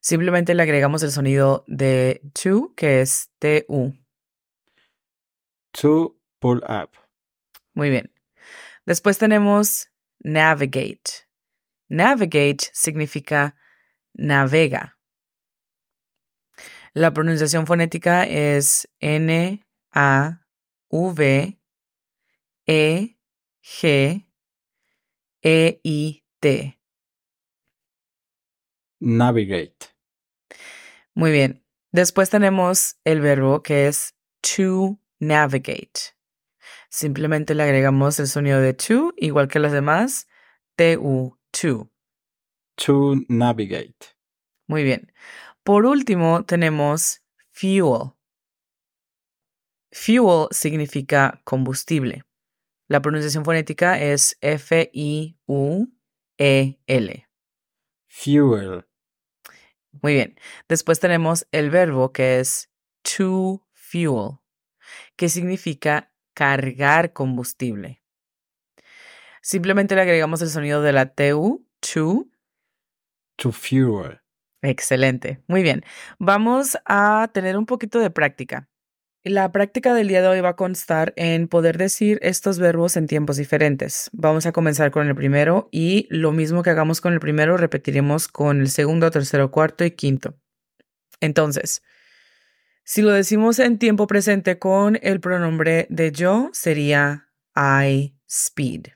Simplemente 0.00 0.54
le 0.54 0.62
agregamos 0.62 1.02
el 1.02 1.10
sonido 1.10 1.64
de 1.66 2.22
to, 2.32 2.72
que 2.76 3.00
es 3.00 3.30
T-U. 3.38 3.94
To 5.72 6.16
pull 6.38 6.62
up. 6.68 6.90
Muy 7.74 7.90
bien. 7.90 8.12
Después 8.86 9.18
tenemos 9.18 9.90
navigate. 10.20 11.28
Navigate 11.88 12.68
significa 12.72 13.56
navega. 14.14 14.97
La 16.98 17.12
pronunciación 17.12 17.64
fonética 17.64 18.24
es 18.24 18.88
N 18.98 19.64
A 19.92 20.44
V 20.90 21.60
E 22.66 23.16
G 23.62 24.26
E 25.40 25.80
I 25.84 26.24
T. 26.40 26.80
Navigate. 28.98 29.94
Muy 31.14 31.30
bien. 31.30 31.64
Después 31.92 32.30
tenemos 32.30 32.98
el 33.04 33.20
verbo 33.20 33.62
que 33.62 33.86
es 33.86 34.16
to 34.40 34.98
navigate. 35.20 36.16
Simplemente 36.90 37.54
le 37.54 37.62
agregamos 37.62 38.18
el 38.18 38.26
sonido 38.26 38.60
de 38.60 38.74
to, 38.74 39.14
igual 39.16 39.46
que 39.46 39.60
las 39.60 39.70
demás, 39.70 40.26
T-U, 40.74 41.38
to. 41.52 41.92
To 42.74 43.14
navigate. 43.28 44.18
Muy 44.66 44.82
bien. 44.82 45.12
Por 45.68 45.84
último, 45.84 46.46
tenemos 46.46 47.22
fuel. 47.50 48.14
Fuel 49.92 50.48
significa 50.50 51.42
combustible. 51.44 52.24
La 52.86 53.02
pronunciación 53.02 53.44
fonética 53.44 54.00
es 54.00 54.38
F-I-U-E-L. 54.40 55.36
Fuel. 58.08 58.86
Muy 60.00 60.14
bien. 60.14 60.40
Después 60.70 61.00
tenemos 61.00 61.46
el 61.52 61.68
verbo 61.68 62.14
que 62.14 62.40
es 62.40 62.70
to 63.02 63.62
fuel, 63.74 64.38
que 65.16 65.28
significa 65.28 66.10
cargar 66.32 67.12
combustible. 67.12 68.02
Simplemente 69.42 69.94
le 69.94 70.00
agregamos 70.00 70.40
el 70.40 70.48
sonido 70.48 70.80
de 70.80 70.92
la 70.94 71.12
TU, 71.12 71.68
to. 71.80 72.26
To 73.36 73.52
fuel. 73.52 74.22
Excelente. 74.62 75.42
Muy 75.46 75.62
bien. 75.62 75.84
Vamos 76.18 76.78
a 76.84 77.30
tener 77.32 77.56
un 77.56 77.66
poquito 77.66 78.00
de 78.00 78.10
práctica. 78.10 78.68
La 79.24 79.52
práctica 79.52 79.94
del 79.94 80.08
día 80.08 80.22
de 80.22 80.28
hoy 80.28 80.40
va 80.40 80.50
a 80.50 80.56
constar 80.56 81.12
en 81.16 81.48
poder 81.48 81.76
decir 81.76 82.18
estos 82.22 82.58
verbos 82.58 82.96
en 82.96 83.06
tiempos 83.06 83.36
diferentes. 83.36 84.10
Vamos 84.12 84.46
a 84.46 84.52
comenzar 84.52 84.90
con 84.90 85.06
el 85.06 85.14
primero 85.14 85.68
y 85.70 86.06
lo 86.10 86.32
mismo 86.32 86.62
que 86.62 86.70
hagamos 86.70 87.00
con 87.00 87.12
el 87.12 87.20
primero 87.20 87.56
repetiremos 87.56 88.28
con 88.28 88.60
el 88.60 88.68
segundo, 88.68 89.10
tercero, 89.10 89.50
cuarto 89.50 89.84
y 89.84 89.90
quinto. 89.90 90.38
Entonces, 91.20 91.82
si 92.84 93.02
lo 93.02 93.12
decimos 93.12 93.58
en 93.58 93.78
tiempo 93.78 94.06
presente 94.06 94.58
con 94.58 94.98
el 95.02 95.20
pronombre 95.20 95.86
de 95.90 96.10
yo, 96.12 96.50
sería 96.52 97.28
I 97.54 98.16
speed. 98.26 98.86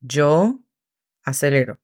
Yo 0.00 0.58
acelero. 1.22 1.81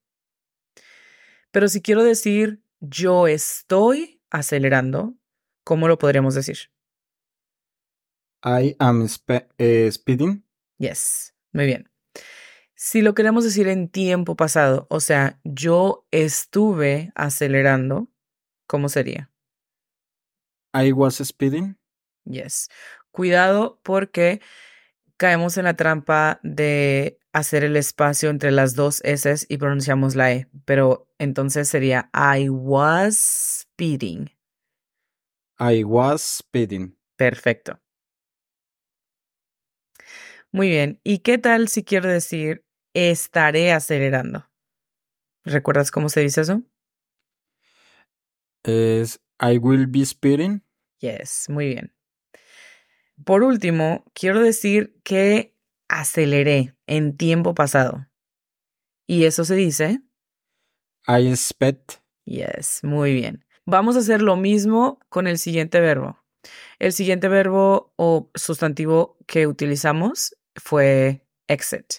Pero 1.58 1.66
si 1.66 1.82
quiero 1.82 2.04
decir 2.04 2.62
yo 2.78 3.26
estoy 3.26 4.22
acelerando, 4.30 5.16
¿cómo 5.64 5.88
lo 5.88 5.98
podríamos 5.98 6.36
decir? 6.36 6.70
I 8.44 8.76
am 8.78 9.08
eh, 9.58 9.90
speeding. 9.90 10.44
Yes, 10.78 11.34
muy 11.50 11.66
bien. 11.66 11.90
Si 12.76 13.02
lo 13.02 13.12
queremos 13.12 13.42
decir 13.42 13.66
en 13.66 13.88
tiempo 13.88 14.36
pasado, 14.36 14.86
o 14.88 15.00
sea, 15.00 15.40
yo 15.42 16.06
estuve 16.12 17.10
acelerando, 17.16 18.06
¿cómo 18.68 18.88
sería? 18.88 19.28
I 20.72 20.92
was 20.92 21.16
speeding. 21.16 21.76
Yes. 22.24 22.68
Cuidado 23.10 23.80
porque 23.82 24.40
caemos 25.18 25.58
en 25.58 25.64
la 25.64 25.74
trampa 25.74 26.40
de 26.42 27.18
hacer 27.32 27.64
el 27.64 27.76
espacio 27.76 28.30
entre 28.30 28.50
las 28.50 28.74
dos 28.74 29.02
S 29.04 29.46
y 29.48 29.58
pronunciamos 29.58 30.14
la 30.14 30.32
E, 30.32 30.48
pero 30.64 31.10
entonces 31.18 31.68
sería 31.68 32.10
I 32.14 32.48
was 32.48 33.18
speeding. 33.18 34.30
I 35.60 35.84
was 35.84 36.22
speeding. 36.22 36.96
Perfecto. 37.16 37.80
Muy 40.52 40.68
bien. 40.68 41.00
¿Y 41.04 41.18
qué 41.18 41.36
tal 41.36 41.68
si 41.68 41.82
quiero 41.82 42.08
decir 42.08 42.64
estaré 42.94 43.72
acelerando? 43.72 44.48
¿Recuerdas 45.44 45.90
cómo 45.90 46.08
se 46.08 46.20
dice 46.20 46.42
eso? 46.42 46.62
Es 48.62 49.20
I 49.40 49.58
will 49.58 49.86
be 49.86 50.04
speeding. 50.04 50.62
Yes, 51.00 51.46
muy 51.48 51.68
bien. 51.68 51.97
Por 53.24 53.42
último, 53.42 54.04
quiero 54.14 54.40
decir 54.40 55.00
que 55.04 55.56
aceleré 55.88 56.74
en 56.86 57.16
tiempo 57.16 57.54
pasado. 57.54 58.06
Y 59.06 59.24
eso 59.24 59.44
se 59.44 59.54
dice, 59.54 60.00
I 61.06 61.28
expect. 61.28 61.94
yes, 62.24 62.80
muy 62.82 63.14
bien. 63.14 63.44
Vamos 63.64 63.96
a 63.96 64.00
hacer 64.00 64.22
lo 64.22 64.36
mismo 64.36 65.00
con 65.08 65.26
el 65.26 65.38
siguiente 65.38 65.80
verbo. 65.80 66.18
El 66.78 66.92
siguiente 66.92 67.28
verbo 67.28 67.92
o 67.96 68.30
sustantivo 68.34 69.16
que 69.26 69.46
utilizamos 69.46 70.36
fue 70.54 71.26
exit. 71.48 71.94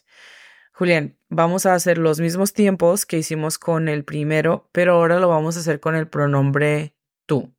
Julián, 0.73 1.17
vamos 1.27 1.65
a 1.65 1.73
hacer 1.73 1.97
los 1.97 2.19
mismos 2.19 2.53
tiempos 2.53 3.05
que 3.05 3.17
hicimos 3.17 3.58
con 3.58 3.89
el 3.89 4.05
primero, 4.05 4.69
pero 4.71 4.93
ahora 4.93 5.19
lo 5.19 5.27
vamos 5.27 5.58
a 5.58 5.60
hacer 5.60 5.79
con 5.79 5.95
el 5.95 6.08
pronombre 6.08 6.95
tú. 7.25 7.53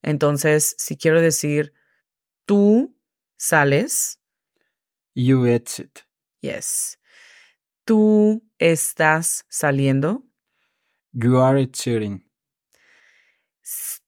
Entonces, 0.00 0.74
si 0.78 0.96
quiero 0.96 1.20
decir 1.20 1.74
tú 2.46 2.96
sales, 3.46 4.20
You 5.14 5.46
exit. 5.46 6.06
yes. 6.42 6.96
Tú 7.84 8.40
estás 8.58 9.44
saliendo, 9.48 10.22
You 11.12 11.40
are 11.40 11.60
exiting. 11.60 12.24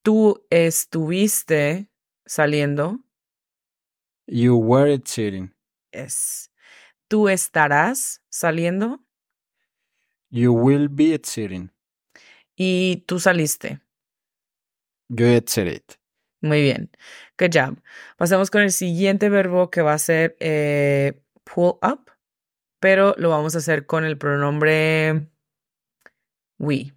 tú 0.01 0.45
estuviste 0.49 1.91
saliendo, 2.25 2.99
You 4.25 4.55
were 4.57 4.93
exiting. 4.93 5.53
es. 5.91 6.49
Tú 7.09 7.27
estarás 7.27 8.21
saliendo 8.29 9.05
You 10.31 10.53
will 10.53 10.87
be 10.89 11.13
exiting. 11.13 11.71
y 12.55 13.03
tú 13.05 13.19
saliste. 13.19 13.81
You 15.09 15.25
exited. 15.27 15.83
Muy 16.41 16.61
bien. 16.61 16.91
Good 17.39 17.51
job. 17.53 17.81
Pasamos 18.17 18.51
con 18.51 18.61
el 18.61 18.71
siguiente 18.71 19.29
verbo 19.29 19.69
que 19.69 19.81
va 19.81 19.93
a 19.93 19.99
ser 19.99 20.35
eh, 20.39 21.21
pull 21.43 21.77
up, 21.81 22.11
pero 22.79 23.15
lo 23.17 23.29
vamos 23.29 23.55
a 23.55 23.59
hacer 23.59 23.85
con 23.85 24.05
el 24.05 24.17
pronombre 24.17 25.29
we. 26.59 26.93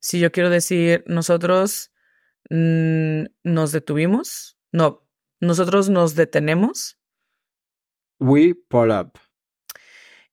Si 0.00 0.18
yo 0.20 0.32
quiero 0.32 0.50
decir 0.50 1.04
nosotros 1.06 1.92
mm, 2.50 3.24
nos 3.44 3.72
detuvimos, 3.72 4.58
no, 4.72 5.06
nosotros 5.40 5.88
nos 5.88 6.14
detenemos. 6.14 6.98
We 8.18 8.54
pull 8.54 8.90
up. 8.90 9.18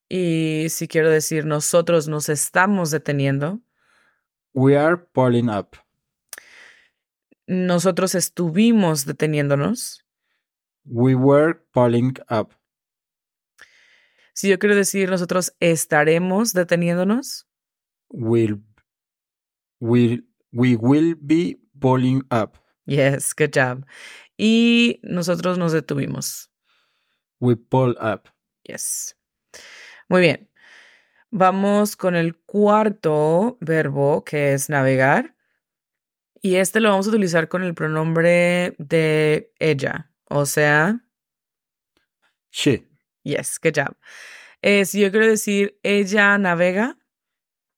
Y 0.08 0.68
si 0.70 0.88
quiero 0.88 1.10
decir 1.10 1.46
nosotros 1.46 2.08
nos 2.08 2.30
estamos 2.30 2.92
deteniendo, 2.92 3.62
We 4.54 4.76
are 4.76 4.98
pulling 4.98 5.48
up. 5.48 5.78
Nosotros 7.50 8.14
estuvimos 8.14 9.06
deteniéndonos. 9.06 10.06
We 10.86 11.16
were 11.16 11.56
pulling 11.74 12.14
up. 12.30 12.54
Si 14.34 14.50
yo 14.50 14.60
quiero 14.60 14.76
decir 14.76 15.10
nosotros 15.10 15.56
estaremos 15.60 16.54
deteniéndonos, 16.54 17.48
we 18.12 18.56
will 19.82 21.16
be 21.20 21.60
pulling 21.80 22.24
up. 22.32 22.60
Yes, 22.86 23.34
good 23.36 23.52
job. 23.54 23.84
Y 24.38 25.00
nosotros 25.02 25.58
nos 25.58 25.72
detuvimos. 25.72 26.52
We 27.40 27.56
pull 27.56 27.98
up. 28.00 28.30
Yes. 28.64 29.18
Muy 30.08 30.22
bien. 30.22 30.50
Vamos 31.32 31.96
con 31.96 32.16
el 32.16 32.38
cuarto 32.38 33.58
verbo 33.60 34.24
que 34.24 34.54
es 34.54 34.70
navegar. 34.70 35.36
Y 36.42 36.56
este 36.56 36.80
lo 36.80 36.90
vamos 36.90 37.08
a 37.08 37.10
utilizar 37.10 37.48
con 37.50 37.64
el 37.64 37.74
pronombre 37.74 38.76
de 38.78 39.52
ella. 39.60 40.12
O 40.30 40.46
sea, 40.46 41.00
She. 42.52 42.88
yes, 43.24 43.60
good 43.62 43.74
job. 43.76 43.96
Eh, 44.62 44.86
si 44.86 45.02
yo 45.02 45.12
quiero 45.12 45.28
decir 45.28 45.78
ella 45.84 46.38
navega, 46.38 46.98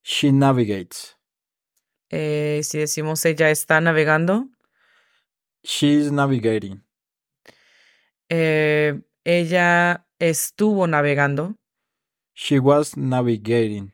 She 0.03 0.31
navigates. 0.31 1.17
eh, 2.09 2.61
si 2.63 2.79
decimos 2.79 3.23
ella 3.25 3.49
está 3.51 3.79
navegando, 3.81 4.49
She 5.63 5.87
is 5.93 6.11
navigating. 6.11 6.83
eh, 8.29 8.99
ella 9.23 10.07
estuvo 10.19 10.87
navegando, 10.87 11.55
She 12.33 12.59
was 12.59 12.95
navigating. 12.97 13.93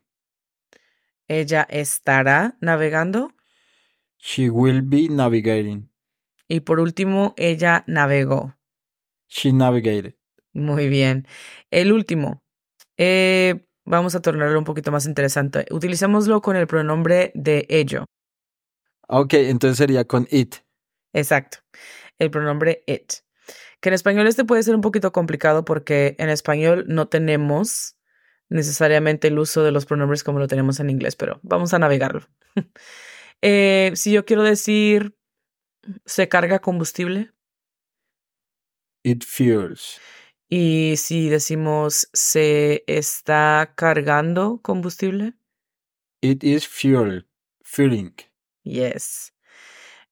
ella 1.28 1.64
estará 1.70 2.56
navegando. 2.62 3.34
She 4.20 4.50
will 4.50 4.82
be 4.82 5.08
navigating. 5.10 5.90
Y 6.48 6.62
por 6.62 6.80
último, 6.80 7.34
ella 7.38 7.84
navegó. 7.88 8.56
She 9.30 9.52
navigated. 9.52 10.16
Muy 10.54 10.88
bien. 10.90 11.28
El 11.72 11.92
último. 11.92 12.42
eh, 12.98 13.66
vamos 13.86 14.16
a 14.16 14.22
tornarlo 14.22 14.58
un 14.60 14.66
poquito 14.66 14.92
más 14.92 15.06
interesante. 15.06 15.66
Utilicémoslo 15.72 16.42
con 16.42 16.56
el 16.56 16.68
pronombre 16.68 17.32
de 17.36 17.66
ello. 17.70 18.06
Ok, 19.08 19.34
entonces 19.36 19.78
sería 19.78 20.06
con 20.06 20.28
it. 20.32 20.56
Exacto. 21.14 21.60
El 22.18 22.32
pronombre 22.32 22.84
it. 22.88 23.14
Que 23.80 23.90
en 23.90 23.94
español 23.94 24.28
este 24.28 24.44
puede 24.46 24.64
ser 24.64 24.76
un 24.76 24.82
poquito 24.82 25.12
complicado 25.12 25.64
porque 25.64 26.16
en 26.20 26.30
español 26.30 26.86
no 26.88 27.08
tenemos 27.08 27.96
necesariamente 28.50 29.28
el 29.28 29.40
uso 29.40 29.64
de 29.64 29.72
los 29.72 29.86
pronombres 29.86 30.24
como 30.24 30.40
lo 30.40 30.48
tenemos 30.48 30.80
en 30.80 30.90
inglés, 30.90 31.16
pero 31.16 31.40
vamos 31.44 31.74
a 31.74 31.80
navegarlo. 31.80 32.28
Eh, 33.42 33.92
si 33.96 34.12
yo 34.14 34.26
quiero 34.26 34.44
decir 34.44 35.16
se 36.06 36.28
carga 36.28 36.60
combustible 36.60 37.32
It 39.04 39.24
fuels. 39.24 40.00
y 40.50 40.96
si 40.98 41.30
decimos 41.30 42.10
se 42.14 42.84
está 42.88 43.74
cargando 43.76 44.60
combustible, 44.62 45.34
It 46.22 46.44
is 46.44 46.68
fuel. 46.68 47.28
Fueling. 47.64 48.14
yes. 48.64 49.34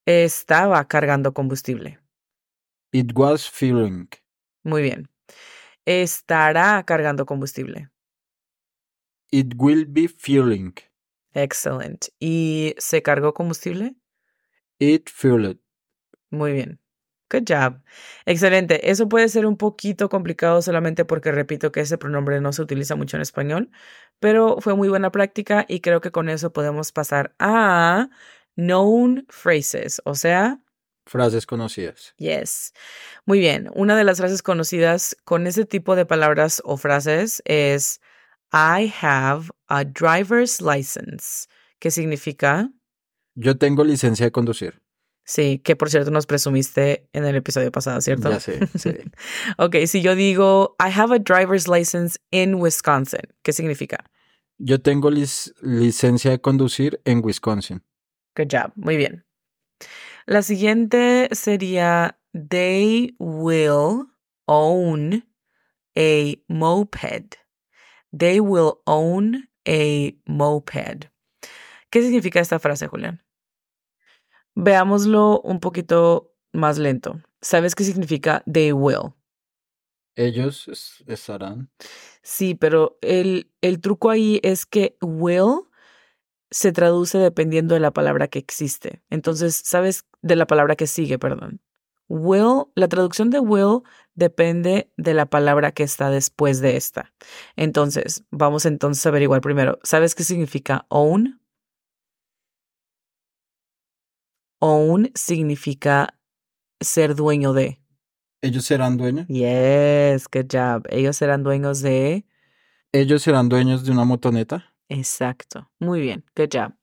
Estaba 0.05 0.87
cargando 0.87 1.33
combustible. 1.33 1.99
It 2.91 3.11
was 3.15 3.49
fueling. 3.49 4.07
Muy 4.63 4.83
bien. 4.83 5.09
Estará 5.85 6.83
cargando 6.85 7.25
combustible. 7.25 7.89
It 9.31 9.55
will 9.57 9.85
be 9.87 10.07
fueling. 10.07 10.73
Excellent. 11.35 12.05
¿Y 12.19 12.73
se 12.77 13.03
cargó 13.03 13.33
combustible? 13.33 13.95
It 14.79 15.09
fueled. 15.09 15.57
Muy 16.31 16.53
bien. 16.53 16.79
Good 17.29 17.43
job. 17.47 17.81
Excelente. 18.25 18.89
Eso 18.89 19.09
puede 19.09 19.27
ser 19.29 19.45
un 19.45 19.57
poquito 19.57 20.09
complicado 20.09 20.61
solamente 20.61 21.05
porque 21.05 21.31
repito 21.31 21.71
que 21.71 21.81
ese 21.81 21.97
pronombre 21.97 22.39
no 22.39 22.53
se 22.53 22.61
utiliza 22.61 22.95
mucho 22.95 23.17
en 23.17 23.21
español, 23.21 23.69
pero 24.19 24.57
fue 24.61 24.75
muy 24.75 24.89
buena 24.89 25.11
práctica 25.11 25.65
y 25.67 25.81
creo 25.81 26.01
que 26.01 26.11
con 26.11 26.29
eso 26.29 26.53
podemos 26.53 26.91
pasar 26.91 27.35
a 27.39 28.09
known 28.55 29.25
phrases, 29.29 30.01
o 30.05 30.15
sea, 30.15 30.61
Frases 31.07 31.45
conocidas. 31.45 32.15
Yes. 32.17 32.73
Muy 33.25 33.39
bien. 33.39 33.69
Una 33.75 33.95
de 33.95 34.03
las 34.03 34.17
frases 34.17 34.41
conocidas 34.41 35.15
con 35.23 35.45
ese 35.45 35.65
tipo 35.65 35.95
de 35.95 36.05
palabras 36.07 36.63
o 36.65 36.77
frases 36.77 37.43
es 37.45 38.01
I 38.55 38.91
have 39.01 39.49
a 39.67 39.83
driver's 39.83 40.61
license. 40.61 41.47
¿Qué 41.79 41.91
significa? 41.91 42.69
Yo 43.35 43.57
tengo 43.57 43.83
licencia 43.83 44.25
de 44.25 44.31
conducir. 44.31 44.81
Sí, 45.25 45.59
que 45.59 45.75
por 45.75 45.89
cierto 45.89 46.09
nos 46.11 46.25
presumiste 46.25 47.09
en 47.11 47.25
el 47.25 47.35
episodio 47.35 47.69
pasado, 47.71 47.99
¿cierto? 47.99 48.29
Ya 48.29 48.39
sé, 48.39 48.59
sí. 48.77 48.91
ok, 49.57 49.75
si 49.87 50.01
yo 50.01 50.15
digo 50.15 50.75
I 50.79 50.89
have 50.97 51.13
a 51.13 51.19
driver's 51.19 51.67
license 51.67 52.17
in 52.31 52.55
Wisconsin, 52.55 53.21
¿qué 53.43 53.51
significa? 53.51 54.05
Yo 54.57 54.79
tengo 54.79 55.09
lic- 55.11 55.53
licencia 55.61 56.31
de 56.31 56.39
conducir 56.39 57.01
en 57.05 57.21
Wisconsin. 57.25 57.83
Good 58.37 58.47
job. 58.51 58.71
Muy 58.75 58.95
bien. 58.97 59.25
La 60.27 60.41
siguiente 60.43 61.27
sería 61.33 62.19
They 62.33 63.15
will 63.19 64.05
own 64.47 65.25
a 65.97 66.35
moped. 66.47 67.35
They 68.17 68.39
will 68.39 68.81
own 68.85 69.49
a 69.67 70.15
moped. 70.25 71.09
¿Qué 71.89 72.01
significa 72.01 72.39
esta 72.39 72.59
frase, 72.59 72.87
Julián? 72.87 73.23
Veámoslo 74.55 75.41
un 75.41 75.59
poquito 75.59 76.33
más 76.53 76.77
lento. 76.77 77.21
¿Sabes 77.41 77.75
qué 77.75 77.83
significa 77.83 78.43
they 78.51 78.71
will? 78.71 79.13
Ellos 80.15 80.67
es- 80.69 81.03
estarán. 81.07 81.69
Sí, 82.23 82.55
pero 82.55 82.97
el, 83.01 83.51
el 83.61 83.81
truco 83.81 84.09
ahí 84.09 84.39
es 84.43 84.65
que 84.65 84.97
will 85.01 85.67
se 86.49 86.71
traduce 86.71 87.17
dependiendo 87.17 87.73
de 87.73 87.81
la 87.81 87.91
palabra 87.91 88.27
que 88.29 88.39
existe. 88.39 89.03
Entonces, 89.09 89.55
¿sabes? 89.65 90.05
De 90.21 90.35
la 90.37 90.47
palabra 90.47 90.75
que 90.75 90.87
sigue, 90.87 91.19
perdón. 91.19 91.61
Will, 92.07 92.65
la 92.75 92.87
traducción 92.87 93.29
de 93.29 93.39
will 93.39 93.81
depende 94.13 94.91
de 94.97 95.13
la 95.13 95.25
palabra 95.25 95.71
que 95.71 95.83
está 95.83 96.09
después 96.09 96.61
de 96.61 96.77
esta. 96.77 97.13
Entonces, 97.55 98.23
vamos 98.31 98.65
entonces 98.65 99.05
a 99.05 99.09
averiguar 99.09 99.41
primero. 99.41 99.79
¿Sabes 99.83 100.15
qué 100.15 100.23
significa 100.23 100.85
own? 100.89 101.41
Own 104.59 105.11
significa 105.15 106.17
ser 106.79 107.15
dueño 107.15 107.53
de. 107.53 107.81
Ellos 108.41 108.65
serán 108.65 108.97
dueños. 108.97 109.27
Yes, 109.27 110.27
good 110.31 110.47
job. 110.51 110.85
Ellos 110.89 111.17
serán 111.17 111.43
dueños 111.43 111.81
de. 111.81 112.25
Ellos 112.91 113.23
serán 113.23 113.49
dueños 113.49 113.83
de 113.83 113.91
una 113.91 114.05
motoneta. 114.05 114.73
Exacto. 114.87 115.69
Muy 115.79 115.99
bien. 115.99 116.23
Good 116.35 116.49
job. 116.53 116.73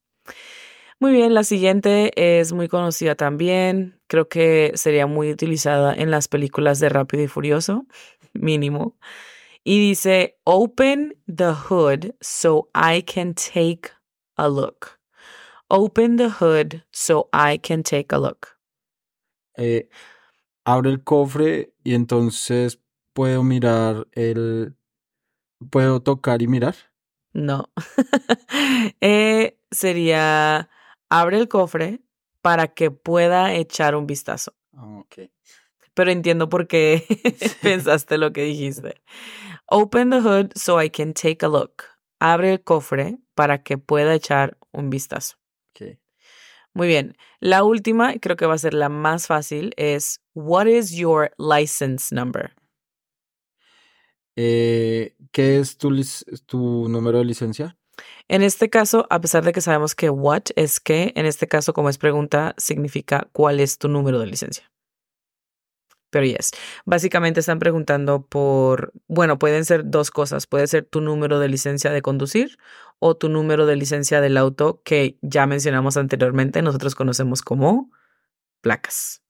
Muy 1.03 1.11
bien, 1.11 1.35
la 1.35 1.43
siguiente 1.43 2.13
es 2.15 2.53
muy 2.53 2.69
conocida 2.69 3.17
también. 3.17 4.01
Creo 4.07 4.29
que 4.29 4.71
sería 4.77 5.09
muy 5.09 5.33
utilizada 5.33 5.93
en 5.93 6.13
las 6.13 6.29
películas 6.29 6.79
de 6.79 6.91
Rápido 6.91 7.25
y 7.25 7.27
Furioso, 7.27 7.87
mínimo. 8.35 8.97
Y 9.65 9.81
dice, 9.81 10.39
open 10.45 11.21
the 11.27 11.55
hood 11.55 12.15
so 12.21 12.71
I 12.73 13.03
can 13.03 13.35
take 13.35 13.91
a 14.37 14.49
look. 14.49 15.01
Open 15.67 16.19
the 16.19 16.29
hood 16.29 16.85
so 16.93 17.29
I 17.33 17.59
can 17.59 17.83
take 17.83 18.15
a 18.15 18.19
look. 18.19 18.47
Eh, 19.57 19.89
abre 20.65 20.91
el 20.91 21.03
cofre 21.03 21.75
y 21.83 21.95
entonces 21.95 22.79
puedo 23.13 23.43
mirar 23.43 24.07
el. 24.13 24.77
Puedo 25.69 26.01
tocar 26.01 26.43
y 26.43 26.47
mirar. 26.47 26.77
No. 27.33 27.73
Eh, 29.01 29.59
sería, 29.73 30.69
abre 31.13 31.37
el 31.37 31.49
cofre 31.49 32.01
para 32.41 32.69
que 32.69 32.91
pueda 32.91 33.53
echar 33.53 33.95
un 33.95 34.07
vistazo. 34.07 34.55
Ah, 34.75 35.05
pero 35.93 36.11
entiendo 36.11 36.49
por 36.49 36.67
qué 36.67 37.05
pensaste 37.63 38.17
lo 38.17 38.33
que 38.33 38.45
dijiste. 38.45 39.03
Open 39.67 40.11
the 40.11 40.21
hood 40.21 40.53
so 40.57 40.83
I 40.83 40.89
can 40.89 41.13
take 41.13 41.45
a 41.45 41.49
look. 41.49 41.85
Abre 42.19 42.53
el 42.53 42.63
cofre 42.63 43.19
para 43.35 43.63
que 43.63 43.77
pueda 43.77 44.15
echar 44.15 44.57
un 44.73 44.91
vistazo. 44.91 45.37
Muy 46.75 46.87
bien. 46.87 47.19
La 47.39 47.65
última, 47.65 48.15
creo 48.15 48.37
que 48.37 48.47
va 48.47 48.55
a 48.55 48.59
ser 48.59 48.73
la 48.73 48.89
más 48.89 49.27
fácil, 49.27 49.75
es 49.77 50.23
What 50.33 50.69
is 50.69 50.93
your 50.93 51.31
license 51.37 52.15
number? 52.15 52.55
Eh, 54.37 55.15
¿Qué 55.33 55.59
es 55.59 55.77
tu 55.77 56.89
número 56.89 57.19
de 57.19 57.27
licencia? 57.27 57.77
En 58.29 58.43
este 58.43 58.71
caso, 58.71 59.07
a 59.11 59.21
pesar 59.21 59.45
de 59.45 59.53
que 59.53 59.61
sabemos 59.61 59.95
que 59.95 60.11
what 60.11 60.45
es 60.57 60.81
qué, 60.81 61.13
en 61.17 61.27
este 61.27 61.47
caso, 61.47 61.73
como 61.73 61.89
es 61.89 61.99
pregunta, 61.99 62.55
significa 62.57 63.29
cuál 63.33 63.61
es 63.61 63.79
tu 63.79 63.89
número 63.89 64.19
de 64.19 64.27
licencia. 64.27 64.71
Pero 66.11 66.27
yes, 66.27 66.51
básicamente 66.85 67.41
están 67.41 67.59
preguntando 67.59 68.27
por, 68.27 68.93
bueno, 69.09 69.39
pueden 69.39 69.65
ser 69.65 69.83
dos 69.87 70.11
cosas. 70.11 70.47
Puede 70.47 70.67
ser 70.67 70.85
tu 70.85 71.01
número 71.01 71.39
de 71.39 71.49
licencia 71.49 71.91
de 71.91 72.03
conducir 72.03 72.59
o 72.99 73.17
tu 73.17 73.31
número 73.31 73.65
de 73.67 73.77
licencia 73.77 74.21
del 74.21 74.37
auto 74.37 74.83
que 74.85 75.19
ya 75.23 75.47
mencionamos 75.47 75.97
anteriormente, 75.97 76.61
nosotros 76.63 76.95
conocemos 76.95 77.41
como 77.43 77.91
placas. 78.61 79.23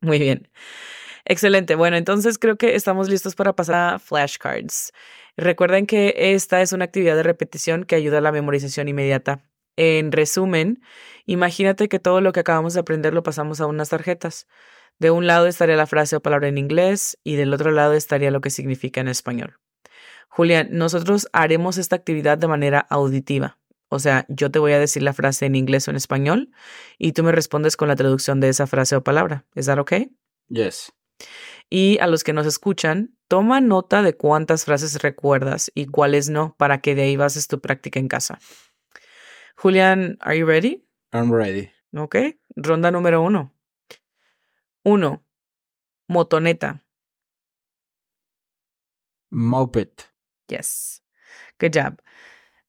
Muy 0.00 0.18
bien. 0.18 0.50
Excelente. 1.24 1.74
Bueno, 1.74 1.96
entonces 1.96 2.38
creo 2.38 2.56
que 2.56 2.74
estamos 2.74 3.08
listos 3.08 3.34
para 3.34 3.54
pasar 3.54 3.94
a 3.94 3.98
flashcards. 3.98 4.92
Recuerden 5.38 5.86
que 5.86 6.14
esta 6.34 6.60
es 6.62 6.72
una 6.72 6.86
actividad 6.86 7.14
de 7.14 7.22
repetición 7.22 7.84
que 7.84 7.94
ayuda 7.94 8.18
a 8.18 8.20
la 8.20 8.32
memorización 8.32 8.88
inmediata. 8.88 9.44
En 9.76 10.10
resumen, 10.10 10.82
imagínate 11.26 11.88
que 11.88 12.00
todo 12.00 12.20
lo 12.20 12.32
que 12.32 12.40
acabamos 12.40 12.74
de 12.74 12.80
aprender 12.80 13.14
lo 13.14 13.22
pasamos 13.22 13.60
a 13.60 13.66
unas 13.66 13.90
tarjetas. 13.90 14.48
De 14.98 15.12
un 15.12 15.28
lado 15.28 15.46
estaría 15.46 15.76
la 15.76 15.86
frase 15.86 16.16
o 16.16 16.20
palabra 16.20 16.48
en 16.48 16.58
inglés 16.58 17.18
y 17.22 17.36
del 17.36 17.54
otro 17.54 17.70
lado 17.70 17.92
estaría 17.92 18.32
lo 18.32 18.40
que 18.40 18.50
significa 18.50 19.00
en 19.00 19.06
español. 19.06 19.60
Julián, 20.28 20.70
nosotros 20.72 21.28
haremos 21.32 21.78
esta 21.78 21.94
actividad 21.94 22.36
de 22.36 22.48
manera 22.48 22.80
auditiva. 22.90 23.60
O 23.90 24.00
sea, 24.00 24.26
yo 24.28 24.50
te 24.50 24.58
voy 24.58 24.72
a 24.72 24.80
decir 24.80 25.04
la 25.04 25.12
frase 25.12 25.46
en 25.46 25.54
inglés 25.54 25.86
o 25.86 25.92
en 25.92 25.96
español 25.96 26.50
y 26.98 27.12
tú 27.12 27.22
me 27.22 27.30
respondes 27.30 27.76
con 27.76 27.86
la 27.86 27.94
traducción 27.94 28.40
de 28.40 28.48
esa 28.48 28.66
frase 28.66 28.96
o 28.96 29.04
palabra. 29.04 29.44
¿Es 29.54 29.66
that 29.66 29.78
okay? 29.78 30.10
Yes. 30.48 30.92
Y 31.70 31.98
a 32.00 32.08
los 32.08 32.24
que 32.24 32.32
nos 32.32 32.46
escuchan, 32.46 33.17
toma 33.28 33.60
nota 33.60 34.02
de 34.02 34.16
cuántas 34.16 34.64
frases 34.64 35.00
recuerdas 35.02 35.70
y 35.74 35.86
cuáles 35.86 36.28
no, 36.28 36.54
para 36.56 36.80
que 36.80 36.94
de 36.94 37.02
ahí 37.02 37.16
bases 37.16 37.46
tu 37.46 37.60
práctica 37.60 38.00
en 38.00 38.08
casa. 38.08 38.38
Julián, 39.56 40.16
¿are 40.20 40.38
you 40.38 40.46
ready? 40.46 40.84
I'm 41.12 41.32
ready. 41.32 41.70
Ok. 41.94 42.16
Ronda 42.56 42.90
número 42.90 43.22
uno. 43.22 43.54
Uno. 44.84 45.24
Motoneta. 46.08 46.84
Moped. 49.30 49.90
Yes. 50.48 51.02
Good 51.58 51.72
job. 51.74 52.00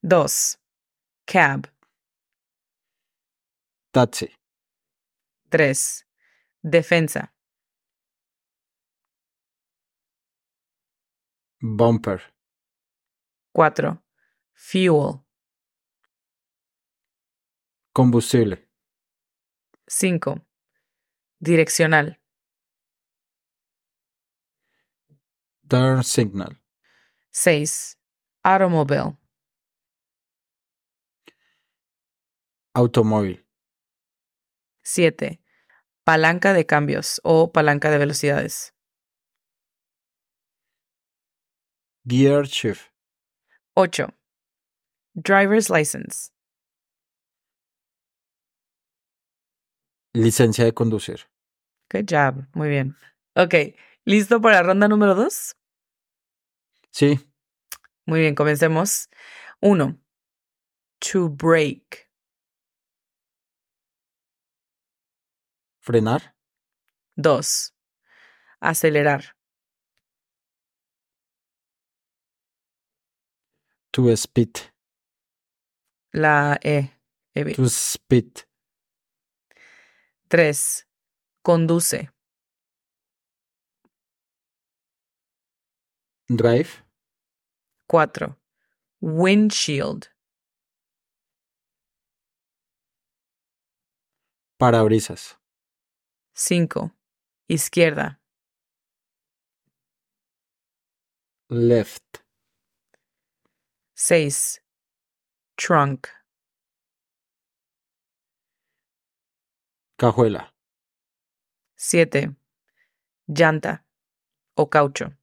Dos. 0.02 0.60
Cab. 1.26 1.68
Taxi. 3.92 4.30
Tres. 5.50 6.06
Defensa. 6.62 7.34
Bumper. 11.62 12.22
Cuatro. 13.52 14.02
Fuel. 14.54 15.26
Combustible. 17.92 18.66
Cinco. 19.86 20.46
Direccional. 21.40 22.22
Turn 25.68 26.04
signal. 26.04 26.62
Seis. 27.30 28.00
Automobile. 28.44 29.18
Automóvil. 32.74 33.46
Siete. 34.82 35.42
Palanca 36.06 36.54
de 36.54 36.66
cambios 36.66 37.20
o 37.24 37.52
palanca 37.52 37.92
de 37.92 37.98
velocidades. 37.98 38.74
Gear 42.08 42.46
shift. 42.46 42.92
Ocho. 43.76 44.14
Driver's 45.16 45.70
license. 45.70 46.32
Licencia 50.14 50.66
de 50.66 50.74
conducir. 50.74 51.28
Good 51.92 52.06
job. 52.10 52.48
Muy 52.54 52.70
bien. 52.70 52.96
Ok. 53.36 53.76
¿Listo 54.06 54.42
para 54.42 54.56
la 54.56 54.64
ronda 54.64 54.88
número 54.88 55.14
dos? 55.16 55.56
Sí. 56.92 57.20
Muy 58.06 58.22
bien, 58.22 58.36
comencemos. 58.36 59.10
Uno. 59.62 60.00
To 61.00 61.30
brake. 61.30 62.10
Frenar. 65.80 66.36
Dos. 67.16 67.74
Acelerar. 68.60 69.36
To 74.00 74.16
speed. 74.16 74.72
La 76.14 76.58
E. 76.64 76.90
Evi. 77.36 77.54
To 77.56 77.68
speed. 77.68 78.46
Tres. 80.30 80.86
Conduce. 81.44 82.10
Drive. 86.30 86.86
Cuatro. 87.88 88.38
Windshield. 89.02 90.08
Parabrisas. 94.58 95.38
Cinco. 96.34 96.92
Izquierda. 97.50 98.22
Left. 101.50 102.19
Seis. 104.02 104.62
Trunk. 105.58 106.08
Cajuela. 109.98 110.54
Siete. 111.76 112.34
Llanta 113.28 113.84
o 114.56 114.70
caucho. 114.70 115.18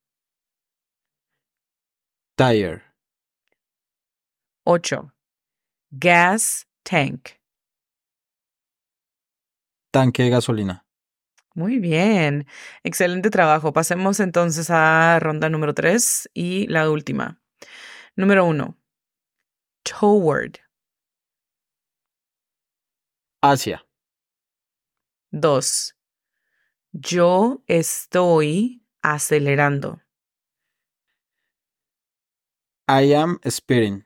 Tire. 2.37 2.83
8. 4.65 5.11
Gas 5.93 6.69
tank. 6.83 7.31
Tanque 9.91 10.25
de 10.25 10.29
gasolina. 10.29 10.85
Muy 11.55 11.79
bien. 11.79 12.47
Excelente 12.85 13.31
trabajo. 13.31 13.73
Pasemos 13.73 14.21
entonces 14.21 14.69
a 14.69 15.19
ronda 15.19 15.49
número 15.49 15.73
3 15.73 16.29
y 16.35 16.67
la 16.67 16.91
última. 16.91 17.41
Número 18.19 18.47
1. 18.47 18.75
Toward. 19.85 20.59
Asia. 23.43 23.83
2. 25.33 25.93
Yo 26.93 27.63
estoy 27.69 28.83
acelerando. 29.03 30.01
I 32.89 33.13
am 33.15 33.39
speeding. 33.45 34.05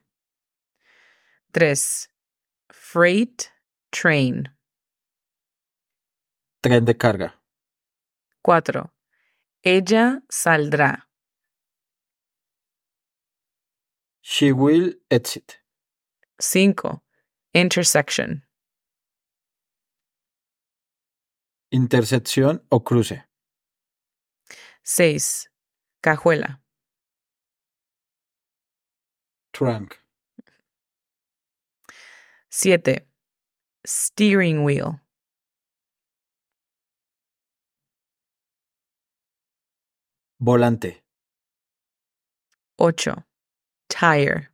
3. 1.53 2.09
Freight 2.73 3.53
train. 3.93 4.49
Tren 6.63 6.85
de 6.85 6.95
carga. 6.97 7.41
4. 8.43 8.93
Ella 9.63 10.21
saldrá. 10.29 11.10
She 14.33 14.53
will 14.53 14.93
exit. 15.11 15.59
5. 16.41 17.01
Intersection. 17.53 18.45
Intersección 21.73 22.63
o 22.71 22.85
cruce. 22.85 23.25
6. 24.85 25.49
Cajuela. 26.01 26.61
Trunk. 29.53 29.99
7. 32.51 33.05
Steering 33.85 34.63
wheel. 34.63 35.01
Volante. 40.39 41.03
8. 43.91 43.99
Tire. 43.99 44.51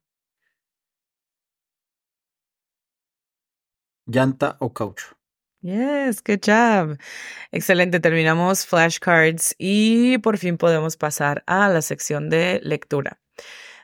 Llanta 4.07 4.57
o 4.61 4.73
caucho. 4.73 5.17
Yes, 5.63 6.23
good 6.23 6.41
job. 6.43 6.99
Excelente, 7.51 7.99
terminamos 8.01 8.67
flashcards 8.67 9.55
y 9.59 10.19
por 10.19 10.39
fin 10.39 10.59
podemos 10.59 10.97
pasar 10.97 11.43
a 11.47 11.69
la 11.69 11.83
sección 11.83 12.31
de 12.31 12.61
lectura. 12.63 13.21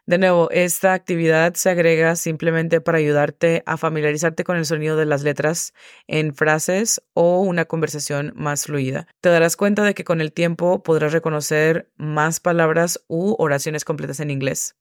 De 0.07 0.19
nuevo, 0.19 0.51
esta 0.51 0.95
actividad 0.95 1.55
se 1.55 1.71
agrega 1.71 2.17
simplemente 2.17 2.81
para 2.81 2.99
ayudarte 2.99 3.63
a 3.67 3.77
familiarizarte 3.77 4.45
con 4.45 4.57
el 4.57 4.67
sonido 4.67 4.97
de 4.97 5.07
las 5.07 5.23
letras 5.23 5.75
en 6.09 6.35
frases 6.35 7.03
o 7.15 7.41
una 7.41 7.65
conversación 7.67 8.33
más 8.37 8.67
fluida. 8.67 9.07
Te 9.21 9.29
darás 9.29 9.57
cuenta 9.57 9.85
de 9.85 9.95
que 9.95 10.05
con 10.05 10.21
el 10.21 10.33
tiempo 10.33 10.83
podrás 10.83 11.13
reconocer 11.13 11.91
más 11.97 12.41
palabras 12.41 13.05
u 13.09 13.37
oraciones 13.39 13.85
completas 13.85 14.19
en 14.21 14.31
inglés. 14.31 14.77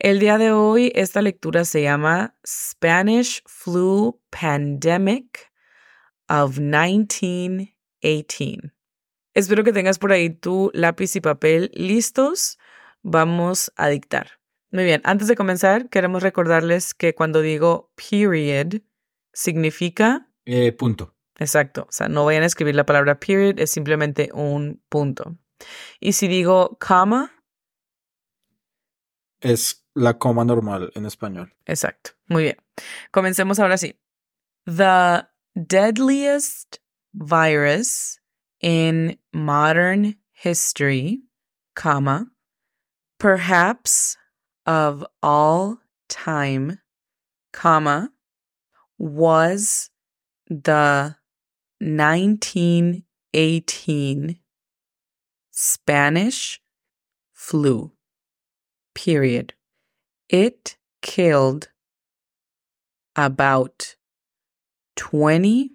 El 0.00 0.20
día 0.20 0.38
de 0.38 0.52
hoy 0.52 0.92
esta 0.94 1.22
lectura 1.22 1.64
se 1.64 1.82
llama 1.82 2.38
Spanish 2.46 3.42
Flu 3.46 4.22
Pandemic 4.30 5.50
of 6.28 6.60
1918. 6.60 8.72
Espero 9.34 9.64
que 9.64 9.72
tengas 9.72 9.98
por 9.98 10.12
ahí 10.12 10.30
tu 10.30 10.70
lápiz 10.72 11.16
y 11.16 11.20
papel 11.20 11.72
listos. 11.74 12.60
Vamos 13.02 13.72
a 13.74 13.88
dictar. 13.88 14.38
Muy 14.70 14.84
bien, 14.84 15.00
antes 15.02 15.26
de 15.26 15.34
comenzar, 15.34 15.88
queremos 15.88 16.22
recordarles 16.22 16.94
que 16.94 17.16
cuando 17.16 17.40
digo 17.40 17.90
period, 17.96 18.82
significa 19.32 20.30
Eh, 20.44 20.70
punto. 20.70 21.16
Exacto, 21.40 21.86
o 21.88 21.92
sea, 21.92 22.08
no 22.08 22.24
vayan 22.24 22.44
a 22.44 22.46
escribir 22.46 22.76
la 22.76 22.86
palabra 22.86 23.18
period, 23.18 23.58
es 23.58 23.72
simplemente 23.72 24.30
un 24.32 24.80
punto. 24.88 25.36
Y 25.98 26.12
si 26.12 26.28
digo 26.28 26.78
comma, 26.78 27.32
Es 29.40 29.87
la 29.94 30.14
coma 30.14 30.44
normal 30.44 30.90
en 30.94 31.06
español. 31.06 31.52
exacto. 31.66 32.12
Muy 32.28 32.42
bien. 32.44 32.56
Comencemos 33.10 33.58
ahora 33.58 33.76
sí. 33.76 33.94
The 34.66 35.26
deadliest 35.56 36.78
virus 37.14 38.20
in 38.60 39.18
modern 39.32 40.16
history, 40.32 41.22
comma, 41.74 42.26
perhaps 43.18 44.16
of 44.66 45.04
all 45.22 45.80
time, 46.08 46.78
comma, 47.52 48.10
was 48.98 49.90
the 50.48 51.16
1918 51.80 54.38
Spanish 55.50 56.60
flu. 57.32 57.92
Period. 58.94 59.54
It 60.28 60.76
killed 61.00 61.68
about 63.16 63.96
20 64.96 65.70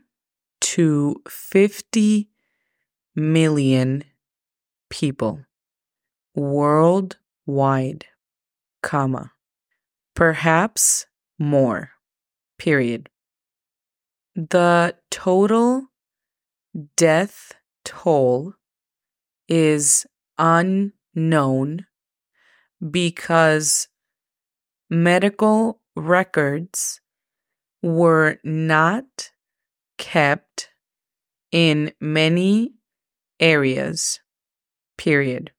to 0.62 1.22
50 1.28 2.30
million 3.16 4.04
people 4.90 5.46
worldwide, 6.36 8.06
comma, 8.82 9.32
perhaps 10.16 11.06
more, 11.40 11.92
period. 12.58 13.10
The 14.36 14.96
total 15.12 15.88
death 16.96 17.54
toll 17.86 18.54
is 19.48 20.06
unknown 20.38 21.86
because 22.90 23.88
medical 24.94 25.80
records 25.96 27.02
were 27.82 28.40
not 28.44 29.32
kept 29.98 30.70
in 31.52 31.94
many 32.00 32.76
areas. 33.40 34.22
Period. 34.96 35.52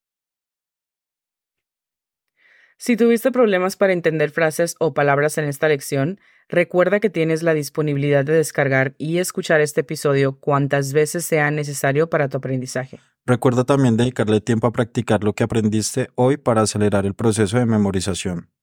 Si 2.78 2.96
tuviste 2.96 3.32
problemas 3.32 3.76
para 3.76 3.92
entender 3.92 4.30
frases 4.30 4.76
o 4.78 4.94
palabras 4.94 5.38
en 5.38 5.46
esta 5.46 5.68
lección, 5.68 6.20
recuerda 6.48 7.00
que 7.00 7.10
tienes 7.10 7.42
la 7.42 7.54
disponibilidad 7.54 8.24
de 8.24 8.34
descargar 8.34 8.94
y 8.98 9.18
escuchar 9.18 9.60
este 9.60 9.80
episodio 9.80 10.38
cuantas 10.38 10.92
veces 10.92 11.24
sea 11.24 11.50
necesario 11.50 12.08
para 12.08 12.28
tu 12.28 12.36
aprendizaje. 12.36 13.00
Recuerda 13.26 13.64
también 13.64 13.96
dedicarle 13.96 14.40
tiempo 14.40 14.66
a 14.66 14.72
practicar 14.72 15.24
lo 15.24 15.32
que 15.32 15.44
aprendiste 15.44 16.10
hoy 16.14 16.36
para 16.36 16.62
acelerar 16.62 17.06
el 17.06 17.14
proceso 17.14 17.58
de 17.58 17.66
memorización. 17.66 18.53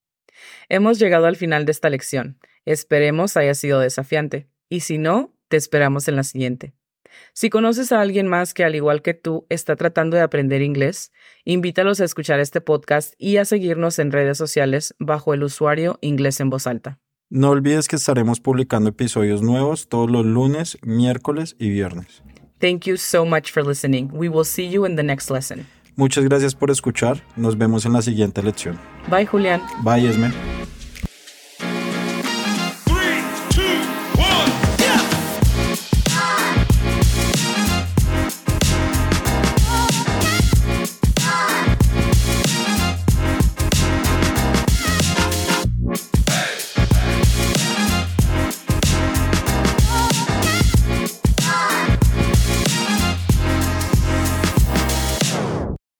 Hemos 0.69 0.99
llegado 0.99 1.25
al 1.25 1.35
final 1.35 1.65
de 1.65 1.71
esta 1.71 1.89
lección. 1.89 2.37
Esperemos 2.65 3.37
haya 3.37 3.53
sido 3.53 3.79
desafiante. 3.79 4.47
Y 4.69 4.81
si 4.81 4.97
no, 4.97 5.33
te 5.47 5.57
esperamos 5.57 6.07
en 6.07 6.15
la 6.15 6.23
siguiente. 6.23 6.73
Si 7.33 7.49
conoces 7.49 7.91
a 7.91 8.01
alguien 8.01 8.27
más 8.27 8.53
que 8.53 8.63
al 8.63 8.75
igual 8.75 9.01
que 9.01 9.13
tú 9.13 9.45
está 9.49 9.75
tratando 9.75 10.15
de 10.15 10.23
aprender 10.23 10.61
inglés, 10.61 11.11
invítalos 11.43 11.99
a 11.99 12.05
escuchar 12.05 12.39
este 12.39 12.61
podcast 12.61 13.13
y 13.17 13.37
a 13.37 13.45
seguirnos 13.45 13.99
en 13.99 14.11
redes 14.11 14.37
sociales 14.37 14.95
bajo 14.99 15.33
el 15.33 15.43
usuario 15.43 15.97
Inglés 16.01 16.39
en 16.39 16.49
Voz 16.49 16.67
Alta. 16.67 16.99
No 17.29 17.49
olvides 17.49 17.87
que 17.87 17.95
estaremos 17.95 18.41
publicando 18.41 18.89
episodios 18.89 19.41
nuevos 19.41 19.87
todos 19.87 20.11
los 20.11 20.25
lunes, 20.25 20.77
miércoles 20.83 21.55
y 21.59 21.69
viernes. 21.69 22.23
Thank 22.59 22.85
you 22.85 22.97
so 22.97 23.25
much 23.25 23.51
for 23.51 23.65
listening. 23.65 24.09
We 24.13 24.29
will 24.29 24.45
see 24.45 24.69
you 24.69 24.85
in 24.85 24.95
the 24.95 25.03
next 25.03 25.31
lesson. 25.31 25.65
Muchas 25.95 26.23
gracias 26.23 26.55
por 26.55 26.71
escuchar. 26.71 27.21
Nos 27.35 27.57
vemos 27.57 27.85
en 27.85 27.93
la 27.93 28.01
siguiente 28.01 28.41
lección. 28.41 28.79
Bye, 29.09 29.25
Julián. 29.25 29.61
Bye, 29.83 30.07
Esme. 30.07 30.31